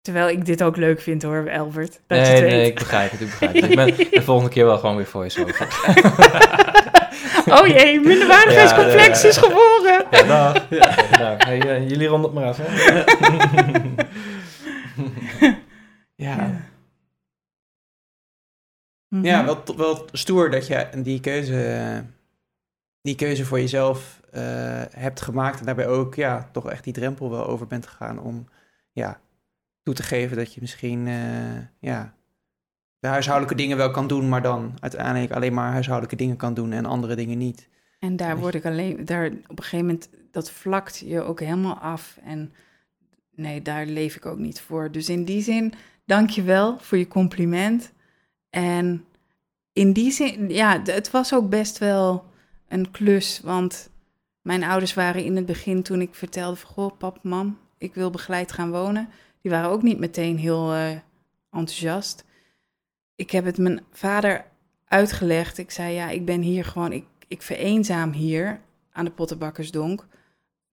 Terwijl 0.00 0.28
ik 0.28 0.44
dit 0.44 0.62
ook 0.62 0.76
leuk 0.76 1.00
vind 1.00 1.22
hoor, 1.22 1.50
Albert. 1.50 2.00
Dat 2.06 2.18
nee, 2.18 2.36
je 2.36 2.40
nee, 2.42 2.66
ik 2.66 2.74
begrijp 2.74 3.10
het. 3.10 3.20
Ik 3.20 3.26
begrijp 3.26 3.54
het. 3.54 3.64
ik 3.64 3.76
ben 3.76 3.96
de 4.10 4.22
volgende 4.22 4.50
keer 4.50 4.64
wel 4.64 4.78
gewoon 4.78 4.96
weer 4.96 5.06
voor 5.06 5.24
je 5.24 5.30
zo. 5.30 5.44
oh 7.46 7.66
jee, 7.66 8.00
minderwaardigheidscomplex 8.00 9.22
ja, 9.22 9.28
is 9.28 9.36
geboren. 9.36 10.06
Ja, 10.10 10.24
nou, 10.24 10.58
ja, 10.70 10.94
nou 11.18 11.36
hey, 11.36 11.80
uh, 11.80 11.88
jullie 11.88 12.06
ronden 12.06 12.30
het 12.30 12.40
maar 12.40 12.48
af. 12.48 12.58
Hè? 12.62 13.04
ja. 16.26 16.64
Ja, 19.08 19.44
wel, 19.44 19.62
wel 19.76 20.08
stoer 20.12 20.50
dat 20.50 20.66
je 20.66 20.88
die 20.96 21.20
keuze, 21.20 22.04
die 23.00 23.14
keuze 23.14 23.44
voor 23.44 23.60
jezelf 23.60 24.20
uh, 24.34 24.82
hebt 24.90 25.20
gemaakt. 25.20 25.58
En 25.58 25.66
daarbij 25.66 25.86
ook 25.86 26.14
ja, 26.14 26.48
toch 26.52 26.70
echt 26.70 26.84
die 26.84 26.92
drempel 26.92 27.30
wel 27.30 27.46
over 27.46 27.66
bent 27.66 27.86
gegaan 27.86 28.18
om 28.18 28.48
ja, 28.92 29.20
toe 29.82 29.94
te 29.94 30.02
geven 30.02 30.36
dat 30.36 30.54
je 30.54 30.60
misschien 30.60 31.06
uh, 31.06 31.58
ja, 31.80 32.14
de 33.06 33.12
huishoudelijke 33.12 33.62
dingen 33.62 33.76
wel 33.76 33.90
kan 33.90 34.06
doen, 34.06 34.28
maar 34.28 34.42
dan 34.42 34.76
uiteindelijk 34.80 35.32
alleen 35.32 35.54
maar 35.54 35.72
huishoudelijke 35.72 36.16
dingen 36.16 36.36
kan 36.36 36.54
doen 36.54 36.72
en 36.72 36.86
andere 36.86 37.14
dingen 37.14 37.38
niet. 37.38 37.68
En 37.98 38.16
daar 38.16 38.38
word 38.38 38.54
ik 38.54 38.64
alleen, 38.64 39.04
daar 39.04 39.26
op 39.26 39.58
een 39.58 39.62
gegeven 39.62 39.86
moment, 39.86 40.08
dat 40.30 40.50
vlakt 40.50 40.98
je 40.98 41.22
ook 41.22 41.40
helemaal 41.40 41.78
af. 41.78 42.18
En 42.24 42.52
nee, 43.34 43.62
daar 43.62 43.86
leef 43.86 44.16
ik 44.16 44.26
ook 44.26 44.38
niet 44.38 44.60
voor. 44.60 44.90
Dus 44.92 45.08
in 45.08 45.24
die 45.24 45.42
zin, 45.42 45.72
dank 46.04 46.30
je 46.30 46.42
wel 46.42 46.78
voor 46.78 46.98
je 46.98 47.08
compliment. 47.08 47.92
En 48.50 49.04
in 49.72 49.92
die 49.92 50.10
zin, 50.10 50.48
ja, 50.48 50.82
het 50.84 51.10
was 51.10 51.34
ook 51.34 51.48
best 51.48 51.78
wel 51.78 52.24
een 52.68 52.90
klus, 52.90 53.40
want 53.44 53.90
mijn 54.42 54.64
ouders 54.64 54.94
waren 54.94 55.24
in 55.24 55.36
het 55.36 55.46
begin 55.46 55.82
toen 55.82 56.00
ik 56.00 56.14
vertelde 56.14 56.56
van, 56.56 56.70
goh, 56.70 56.96
pap, 56.98 57.18
mam, 57.22 57.58
ik 57.78 57.94
wil 57.94 58.10
begeleid 58.10 58.52
gaan 58.52 58.70
wonen. 58.70 59.08
Die 59.42 59.50
waren 59.50 59.70
ook 59.70 59.82
niet 59.82 59.98
meteen 59.98 60.38
heel 60.38 60.74
uh, 60.74 60.90
enthousiast 61.50 62.25
ik 63.16 63.30
heb 63.30 63.44
het 63.44 63.58
mijn 63.58 63.84
vader 63.92 64.44
uitgelegd. 64.84 65.58
Ik 65.58 65.70
zei, 65.70 65.94
ja, 65.94 66.08
ik 66.08 66.24
ben 66.24 66.40
hier 66.40 66.64
gewoon, 66.64 66.92
ik, 66.92 67.04
ik 67.28 67.42
vereenzaam 67.42 68.12
hier 68.12 68.60
aan 68.92 69.04
de 69.04 69.10
Pottenbakkersdonk, 69.10 70.06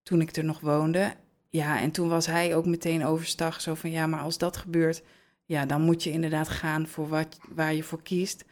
toen 0.04 0.22
ik 0.22 0.36
er 0.36 0.44
nog 0.44 0.60
woonde. 0.60 1.14
Ja, 1.50 1.80
en 1.80 1.92
toen 1.92 2.10
was 2.10 2.26
hij 2.26 2.56
ook 2.56 2.66
meteen 2.66 3.06
overstag, 3.06 3.62
zo 3.62 3.74
van, 3.74 3.92
ja, 3.92 4.08
maar 4.08 4.20
als 4.20 4.38
dat 4.38 4.58
gebeurt, 4.58 5.04
ja, 5.46 5.66
dan 5.66 5.82
moet 5.82 6.04
je 6.04 6.12
inderdaad 6.12 6.50
gaan 6.50 6.88
voor 6.88 7.08
wat, 7.08 7.40
waar 7.50 7.74
je 7.74 7.84
voor 7.84 8.02
kiest. 8.02 8.46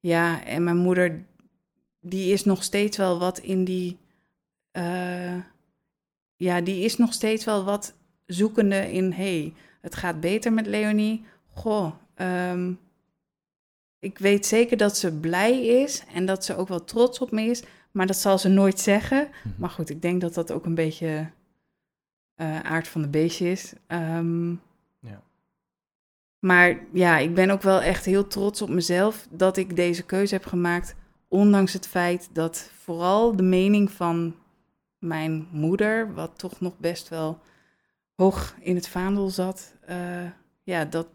Ja, 0.00 0.44
en 0.44 0.64
mijn 0.64 0.76
moeder, 0.76 1.24
die 2.00 2.32
is 2.32 2.44
nog 2.44 2.62
steeds 2.62 2.96
wel 2.96 3.18
wat 3.18 3.38
in 3.38 3.64
die, 3.64 3.98
uh, 4.72 5.36
ja, 6.36 6.60
die 6.60 6.84
is 6.84 6.96
nog 6.96 7.12
steeds 7.12 7.44
wel 7.44 7.64
wat 7.64 7.94
zoekende 8.26 8.92
in, 8.92 9.12
hey, 9.12 9.54
het 9.80 9.94
gaat 9.94 10.20
beter 10.20 10.52
met 10.52 10.66
Leonie. 10.66 11.24
Goh, 11.46 11.92
um, 12.16 12.78
ik 14.06 14.18
weet 14.18 14.46
zeker 14.46 14.76
dat 14.76 14.96
ze 14.96 15.12
blij 15.12 15.66
is 15.66 16.02
en 16.14 16.26
dat 16.26 16.44
ze 16.44 16.56
ook 16.56 16.68
wel 16.68 16.84
trots 16.84 17.18
op 17.18 17.30
me 17.30 17.42
is, 17.42 17.62
maar 17.90 18.06
dat 18.06 18.16
zal 18.16 18.38
ze 18.38 18.48
nooit 18.48 18.80
zeggen. 18.80 19.28
Mhm. 19.28 19.54
Maar 19.58 19.70
goed, 19.70 19.90
ik 19.90 20.02
denk 20.02 20.20
dat 20.20 20.34
dat 20.34 20.52
ook 20.52 20.64
een 20.64 20.74
beetje 20.74 21.30
uh, 22.36 22.60
aard 22.60 22.88
van 22.88 23.02
de 23.02 23.08
beestje 23.08 23.50
is. 23.50 23.72
Um, 23.88 24.60
ja. 25.00 25.22
Maar 26.38 26.78
ja, 26.92 27.18
ik 27.18 27.34
ben 27.34 27.50
ook 27.50 27.62
wel 27.62 27.82
echt 27.82 28.04
heel 28.04 28.26
trots 28.26 28.62
op 28.62 28.68
mezelf 28.68 29.26
dat 29.30 29.56
ik 29.56 29.76
deze 29.76 30.02
keuze 30.02 30.34
heb 30.34 30.46
gemaakt, 30.46 30.94
ondanks 31.28 31.72
het 31.72 31.86
feit 31.86 32.28
dat 32.32 32.70
vooral 32.78 33.36
de 33.36 33.42
mening 33.42 33.90
van 33.90 34.34
mijn 34.98 35.48
moeder, 35.50 36.14
wat 36.14 36.38
toch 36.38 36.60
nog 36.60 36.78
best 36.78 37.08
wel 37.08 37.38
hoog 38.14 38.54
in 38.60 38.74
het 38.74 38.88
vaandel 38.88 39.30
zat, 39.30 39.74
uh, 39.88 40.30
ja, 40.62 40.84
dat, 40.84 41.06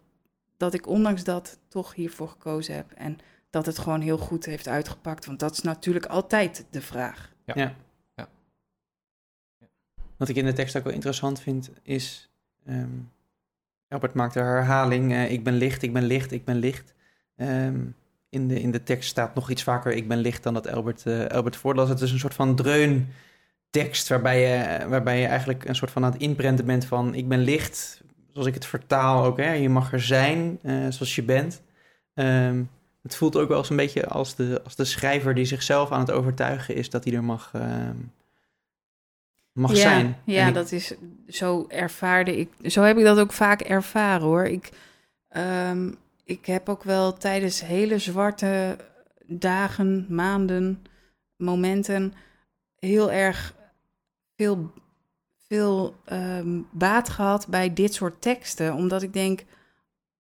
dat 0.62 0.74
ik 0.74 0.86
ondanks 0.86 1.24
dat 1.24 1.58
toch 1.68 1.94
hiervoor 1.94 2.28
gekozen 2.28 2.74
heb. 2.74 2.90
En 2.92 3.18
dat 3.50 3.66
het 3.66 3.78
gewoon 3.78 4.00
heel 4.00 4.18
goed 4.18 4.44
heeft 4.44 4.68
uitgepakt. 4.68 5.26
Want 5.26 5.38
dat 5.38 5.52
is 5.52 5.60
natuurlijk 5.60 6.06
altijd 6.06 6.66
de 6.70 6.80
vraag. 6.80 7.32
Ja. 7.44 7.54
ja. 7.56 7.74
ja. 8.14 8.28
Wat 10.16 10.28
ik 10.28 10.36
in 10.36 10.44
de 10.44 10.52
tekst 10.52 10.76
ook 10.76 10.84
wel 10.84 10.92
interessant 10.92 11.40
vind, 11.40 11.70
is. 11.82 12.30
Um, 12.68 13.10
Albert 13.88 14.14
maakt 14.14 14.34
de 14.34 14.40
herhaling: 14.40 15.12
uh, 15.12 15.30
Ik 15.30 15.44
ben 15.44 15.54
licht, 15.54 15.82
ik 15.82 15.92
ben 15.92 16.04
licht, 16.04 16.32
ik 16.32 16.44
ben 16.44 16.56
licht. 16.56 16.94
Um, 17.36 17.94
in, 18.28 18.48
de, 18.48 18.60
in 18.60 18.70
de 18.70 18.82
tekst 18.82 19.10
staat 19.10 19.34
nog 19.34 19.50
iets 19.50 19.62
vaker: 19.62 19.92
Ik 19.92 20.08
ben 20.08 20.18
licht 20.18 20.42
dan 20.42 20.54
dat 20.54 20.68
Albert, 20.68 21.04
uh, 21.04 21.26
Albert 21.26 21.56
voorlas. 21.56 21.88
Het 21.88 22.00
is 22.00 22.12
een 22.12 22.18
soort 22.18 22.34
van 22.34 22.56
dreun 22.56 23.08
tekst 23.70 24.08
waarbij 24.08 24.40
je, 24.40 24.88
waarbij 24.88 25.20
je 25.20 25.26
eigenlijk 25.26 25.64
een 25.64 25.74
soort 25.74 25.90
van 25.90 26.04
aan 26.04 26.12
het 26.12 26.20
inprenten 26.20 26.64
bent 26.64 26.84
van 26.84 27.14
ik 27.14 27.28
ben 27.28 27.40
licht, 27.40 28.02
zoals 28.32 28.48
ik 28.48 28.54
het 28.54 28.66
vertaal 28.66 29.24
ook, 29.24 29.36
hè, 29.36 29.52
je 29.52 29.68
mag 29.68 29.92
er 29.92 30.02
zijn 30.02 30.58
uh, 30.62 30.86
zoals 30.88 31.14
je 31.14 31.22
bent. 31.22 31.62
Um, 32.14 32.70
het 33.02 33.16
voelt 33.16 33.36
ook 33.36 33.48
wel 33.48 33.58
eens 33.58 33.70
een 33.70 33.76
beetje 33.76 34.06
als 34.06 34.34
de, 34.34 34.60
als 34.64 34.76
de 34.76 34.84
schrijver 34.84 35.34
die 35.34 35.44
zichzelf 35.44 35.90
aan 35.90 36.00
het 36.00 36.10
overtuigen 36.10 36.74
is 36.74 36.90
dat 36.90 37.04
hij 37.04 37.14
er 37.14 37.24
mag, 37.24 37.52
um, 37.54 38.12
mag 39.52 39.70
ja, 39.70 39.76
zijn. 39.76 40.16
Ja, 40.24 40.50
dat 40.50 40.72
is 40.72 40.94
zo 41.28 41.64
ervaarde 41.68 42.36
ik. 42.36 42.48
Zo 42.62 42.82
heb 42.82 42.98
ik 42.98 43.04
dat 43.04 43.18
ook 43.18 43.32
vaak 43.32 43.60
ervaren 43.60 44.26
hoor. 44.26 44.44
Ik, 44.44 44.70
um, 45.36 45.96
ik 46.24 46.46
heb 46.46 46.68
ook 46.68 46.82
wel 46.82 47.12
tijdens 47.12 47.60
hele 47.60 47.98
zwarte 47.98 48.76
dagen, 49.26 50.06
maanden, 50.08 50.84
momenten 51.36 52.14
heel 52.78 53.12
erg 53.12 53.54
veel 54.36 54.72
veel 55.52 55.96
um, 56.12 56.66
baat 56.70 57.08
gehad 57.08 57.46
bij 57.48 57.72
dit 57.72 57.94
soort 57.94 58.20
teksten. 58.20 58.74
Omdat 58.74 59.02
ik 59.02 59.12
denk, 59.12 59.44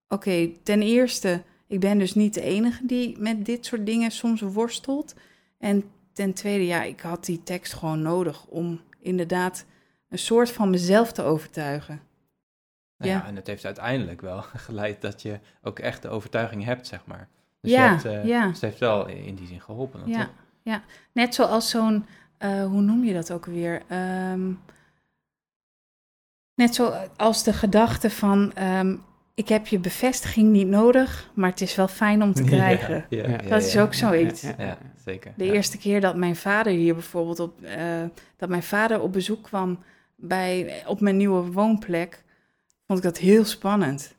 oké, 0.08 0.50
ten 0.64 0.82
eerste, 0.82 1.44
ik 1.68 1.80
ben 1.80 1.98
dus 1.98 2.16
niet 2.16 2.34
de 2.34 2.42
enige 2.42 2.86
die 2.86 3.20
met 3.20 3.46
dit 3.46 3.66
soort 3.66 3.86
dingen 3.86 4.12
soms 4.12 4.42
worstelt. 4.42 5.16
En 5.58 5.84
ten 6.14 6.34
tweede, 6.34 6.66
ja, 6.66 6.84
ik 6.84 7.00
had 7.00 7.26
die 7.26 7.44
tekst 7.44 7.74
gewoon 7.74 8.02
nodig 8.02 8.46
om 8.46 8.82
inderdaad 9.00 9.66
een 10.10 10.20
soort 10.20 10.52
van 10.52 10.70
mezelf 10.70 11.12
te 11.12 11.22
overtuigen. 11.24 12.02
Nou 12.98 13.12
ja. 13.12 13.18
Ja. 13.18 13.26
en 13.26 13.36
het 13.36 13.48
heeft 13.48 13.66
uiteindelijk 13.66 14.22
wel 14.22 14.42
geleid 14.68 15.02
dat 15.02 15.22
je 15.22 15.40
ook 15.62 15.80
echt 15.80 16.02
de 16.02 16.10
overtuiging 16.10 16.64
hebt, 16.64 16.88
zeg 16.88 17.06
maar. 17.06 17.28
Dus 17.62 17.72
Ja, 17.72 17.90
hebt, 17.90 18.06
eh, 18.06 18.26
ja. 18.26 18.44
dus 18.44 18.54
het 18.54 18.62
heeft 18.62 18.80
wel 18.80 19.08
in 19.08 19.36
die 19.36 19.48
zin 19.48 19.62
geholpen. 19.62 20.02
Ja, 20.06 20.26
toch? 20.26 20.34
ja. 20.62 20.84
net 21.12 21.36
zoals 21.36 21.70
zo'n, 21.70 22.06
eh, 22.38 22.66
hoe 22.66 22.82
noem 22.82 23.04
je 23.04 23.14
dat 23.14 23.32
ook 23.32 23.46
weer? 23.46 23.82
Ehm, 23.88 24.52
net 26.62 26.76
zoals 26.76 27.44
de 27.44 27.54
gedachte 27.54 28.10
van, 28.10 28.54
ehm, 28.54 28.96
ik 29.34 29.48
heb 29.50 29.68
je 29.68 29.80
bevestiging 29.80 30.52
niet 30.52 30.68
nodig, 30.68 31.30
maar 31.34 31.50
het 31.50 31.62
is 31.62 31.76
wel 31.76 31.88
fijn 31.88 32.24
om 32.24 32.34
te 32.34 32.44
krijgen. 32.54 33.06
Ja, 33.10 33.18
ja, 33.22 33.30
Ja. 33.30 33.40
ja, 33.44 33.50
Dat 33.50 33.64
is 33.64 33.74
ja. 33.74 33.82
ook 33.82 33.94
zoiets. 33.94 34.42
Ja, 34.42 34.54
ja. 34.58 34.66
Ja, 34.66 34.78
zeker. 35.06 35.34
De 35.38 35.46
ja. 35.46 35.54
eerste 35.54 35.78
keer 35.78 36.02
dat 36.02 36.16
mijn 36.16 36.36
vader 36.36 36.74
hier 36.74 36.94
bijvoorbeeld 36.94 37.40
op, 37.40 37.62
eh, 37.62 38.04
dat 38.38 38.50
mijn 38.50 38.64
vader 38.64 39.02
op 39.02 39.14
bezoek 39.14 39.44
kwam 39.44 39.80
bij, 40.16 40.84
op 40.88 41.00
mijn 41.02 41.18
nieuwe 41.18 41.52
woonplek, 41.52 42.24
vond 42.88 43.00
ik 43.00 43.06
dat 43.06 43.18
heel 43.18 43.46
spannend. 43.46 44.16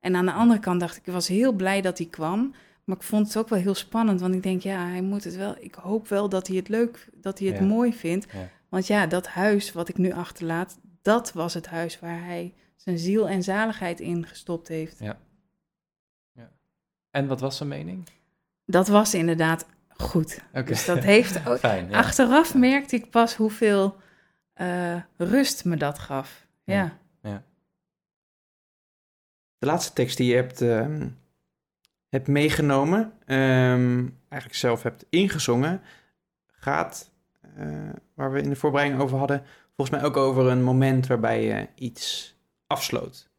En 0.00 0.16
aan 0.16 0.26
de 0.26 0.32
andere 0.32 0.60
kant 0.60 0.80
dacht 0.80 0.96
ik, 0.96 1.06
ik 1.06 1.12
was 1.12 1.28
heel 1.28 1.52
blij 1.52 1.80
dat 1.80 1.98
hij 1.98 2.06
kwam, 2.06 2.54
maar 2.84 2.96
ik 2.96 3.02
vond 3.02 3.26
het 3.26 3.36
ook 3.36 3.48
wel 3.48 3.58
heel 3.58 3.74
spannend, 3.74 4.20
want 4.20 4.34
ik 4.34 4.42
denk, 4.42 4.62
ja, 4.62 4.86
hij 4.88 5.02
moet 5.02 5.24
het 5.24 5.36
wel, 5.36 5.54
ik 5.60 5.74
hoop 5.74 6.08
wel 6.08 6.28
dat 6.28 6.46
hij 6.46 6.56
het 6.56 6.68
leuk, 6.68 7.08
dat 7.14 7.38
hij 7.38 7.48
het 7.48 7.58
Ja. 7.58 7.64
mooi 7.64 7.92
vindt. 7.94 8.26
Ja. 8.32 8.48
Want 8.68 8.86
ja, 8.86 9.06
dat 9.06 9.26
huis 9.26 9.72
wat 9.72 9.88
ik 9.88 9.98
nu 9.98 10.12
achterlaat, 10.12 10.78
dat 11.02 11.32
was 11.32 11.54
het 11.54 11.66
huis 11.66 12.00
waar 12.00 12.24
hij 12.24 12.54
zijn 12.76 12.98
ziel 12.98 13.28
en 13.28 13.42
zaligheid 13.42 14.00
in 14.00 14.26
gestopt 14.26 14.68
heeft. 14.68 15.00
En 17.10 17.26
wat 17.26 17.40
was 17.40 17.56
zijn 17.56 17.68
mening? 17.68 18.08
Dat 18.66 18.88
was 18.88 19.14
inderdaad 19.14 19.66
goed. 19.88 20.40
Oké. 20.52 20.62
Dus 20.64 20.84
dat 20.84 20.98
heeft 20.98 21.36
ook, 21.48 21.58
Fijn, 21.58 21.90
ja. 21.90 21.98
Achteraf 21.98 22.52
Ja. 22.52 22.58
merkte 22.58 22.96
ik 22.96 23.10
pas 23.10 23.36
hoeveel 23.36 23.96
eh, 24.52 24.96
rust 25.16 25.64
me 25.64 25.76
dat 25.76 25.98
gaf. 25.98 26.46
Ja. 26.64 26.98
Ja. 27.22 27.42
De 29.58 29.66
laatste 29.66 29.92
tekst 29.92 30.16
die 30.16 30.28
je 30.28 30.34
hebt, 30.34 30.60
ehm, 30.60 31.08
hebt 32.08 32.28
meegenomen, 32.28 33.12
ehm, 33.26 34.08
eigenlijk 34.28 34.60
zelf 34.60 34.82
hebt 34.82 35.04
ingezongen, 35.10 35.80
gaat, 36.46 37.10
eh, 37.56 37.88
waar 38.14 38.32
we 38.32 38.40
in 38.42 38.48
de 38.48 38.56
voorbereiding 38.56 39.02
over 39.02 39.18
hadden, 39.18 39.42
volgens 39.76 39.98
mij 40.00 40.08
ook 40.08 40.16
over 40.16 40.46
een 40.46 40.62
moment 40.62 41.06
waarbij 41.06 41.44
je 41.44 41.68
iets 41.74 42.36
afsloot. 42.66 43.30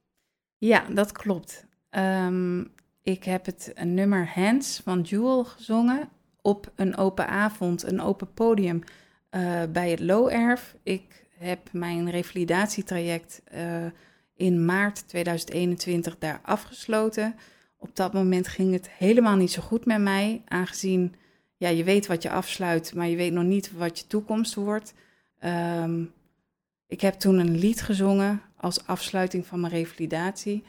Ja, 0.58 0.86
dat 0.89 1.12
klopt. 1.12 1.65
Ehm, 1.89 2.63
ik 3.02 3.24
heb 3.24 3.46
het 3.46 3.74
nummer 3.84 4.32
Hands 4.34 4.82
van 4.84 5.02
Jewel 5.02 5.43
gezongen 5.43 6.10
op 6.41 6.72
een 6.76 6.98
open 6.98 7.28
avond, 7.28 7.84
een 7.84 8.02
open 8.02 8.34
podium 8.34 8.84
eh, 9.30 9.62
bij 9.72 9.89
het 9.89 10.00
Low-Erf. 10.00 10.76
Ik 10.84 11.28
heb 11.38 11.69
mijn 11.72 12.10
revalidatietraject 12.10 13.41
eh, 13.46 13.86
in 14.36 14.65
maart 14.65 15.08
2021 15.08 16.17
daar 16.17 16.39
afgesloten. 16.43 17.36
Op 17.78 17.96
dat 17.96 18.13
moment 18.13 18.48
ging 18.48 18.74
het 18.74 18.89
helemaal 18.89 19.36
niet 19.36 19.52
zo 19.52 19.62
goed 19.62 19.86
met 19.86 20.00
mij, 20.00 20.41
aangezien 20.48 21.15
ja, 21.58 21.69
je 21.69 21.84
weet 21.84 22.08
wat 22.08 22.22
je 22.24 22.30
afsluit, 22.30 22.93
maar 22.96 23.08
je 23.08 23.15
weet 23.15 23.34
nog 23.34 23.43
niet 23.43 23.72
wat 23.72 24.00
je 24.00 24.08
toekomst 24.08 24.56
wordt. 24.56 24.93
Ehm, 25.39 26.04
ik 26.93 27.01
heb 27.01 27.13
toen 27.13 27.39
een 27.39 27.58
lied 27.58 27.82
gezongen 27.82 28.41
als 28.58 28.88
afsluiting 28.88 29.47
van 29.47 29.60
mijn 29.60 29.73
revalidatie. 29.73 30.63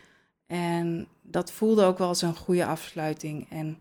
En 0.47 1.09
dat 1.23 1.53
voelde 1.53 1.85
ook 1.85 1.99
wel 1.99 2.09
als 2.09 2.23
een 2.23 2.37
goede 2.37 2.67
afsluiting. 2.67 3.51
En 3.51 3.81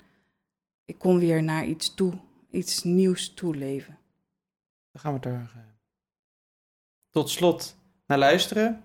ik 0.86 0.97
kon 0.97 1.19
weer 1.19 1.43
naar 1.43 1.65
iets 1.65 1.93
toe, 1.93 2.13
iets 2.51 2.84
nieuws 2.84 3.34
toeleven. 3.34 3.97
Dan 4.91 5.01
gaan 5.01 5.19
we 5.19 5.29
er 5.29 5.34
eh, 5.34 5.62
tot 7.10 7.29
slot 7.29 7.75
naar 8.06 8.17
luisteren. 8.17 8.84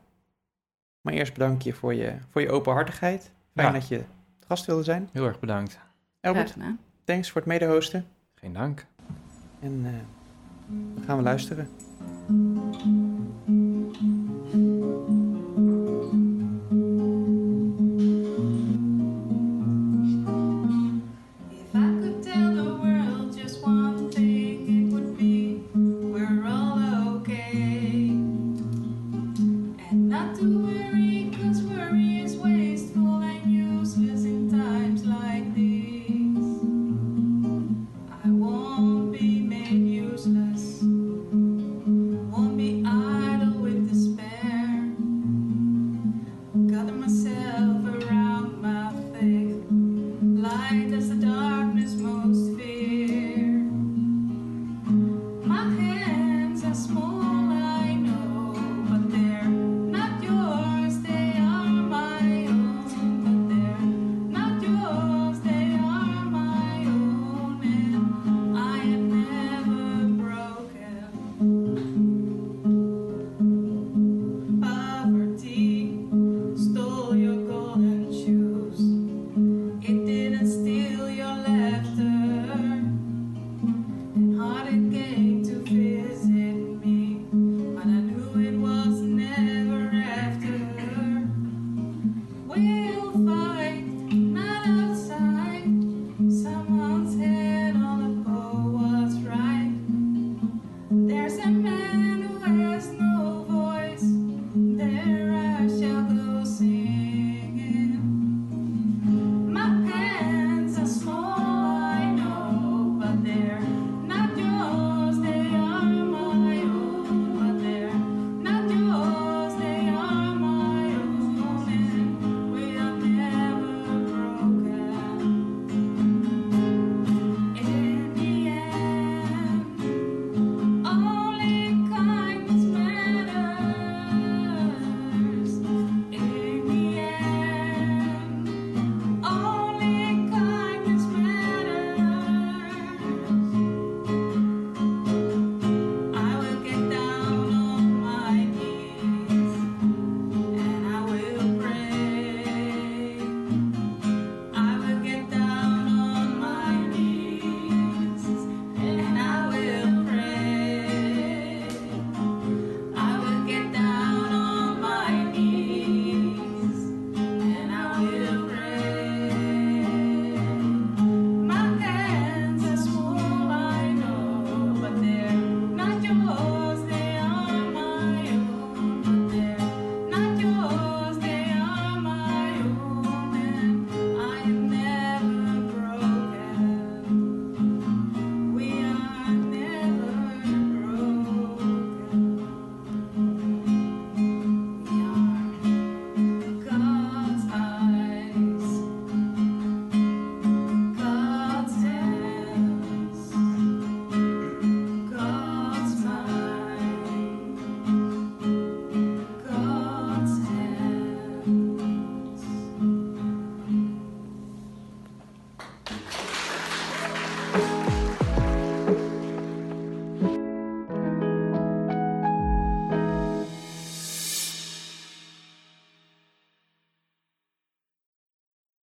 Maar 1.00 1.14
eerst 1.14 1.32
bedank 1.32 1.62
je 1.62 1.72
voor 1.72 1.94
je, 1.94 2.18
voor 2.30 2.40
je 2.40 2.50
openhartigheid. 2.50 3.32
Fijn 3.54 3.66
Ja. 3.66 3.78
dat 3.78 3.88
je 3.88 4.04
gast 4.46 4.66
wilde 4.66 4.82
zijn. 4.82 5.08
Heel 5.12 5.26
erg 5.26 5.40
bedankt. 5.40 5.78
Gedaan. 6.20 6.80
thanks 7.04 7.30
voor 7.30 7.40
het 7.40 7.50
medehosten. 7.50 8.06
Geen 8.34 8.52
dank. 8.52 8.86
En 9.60 9.82
eh, 9.84 9.92
dan 10.94 11.04
gaan 11.04 11.16
we 11.16 11.22
luisteren. 11.22 11.68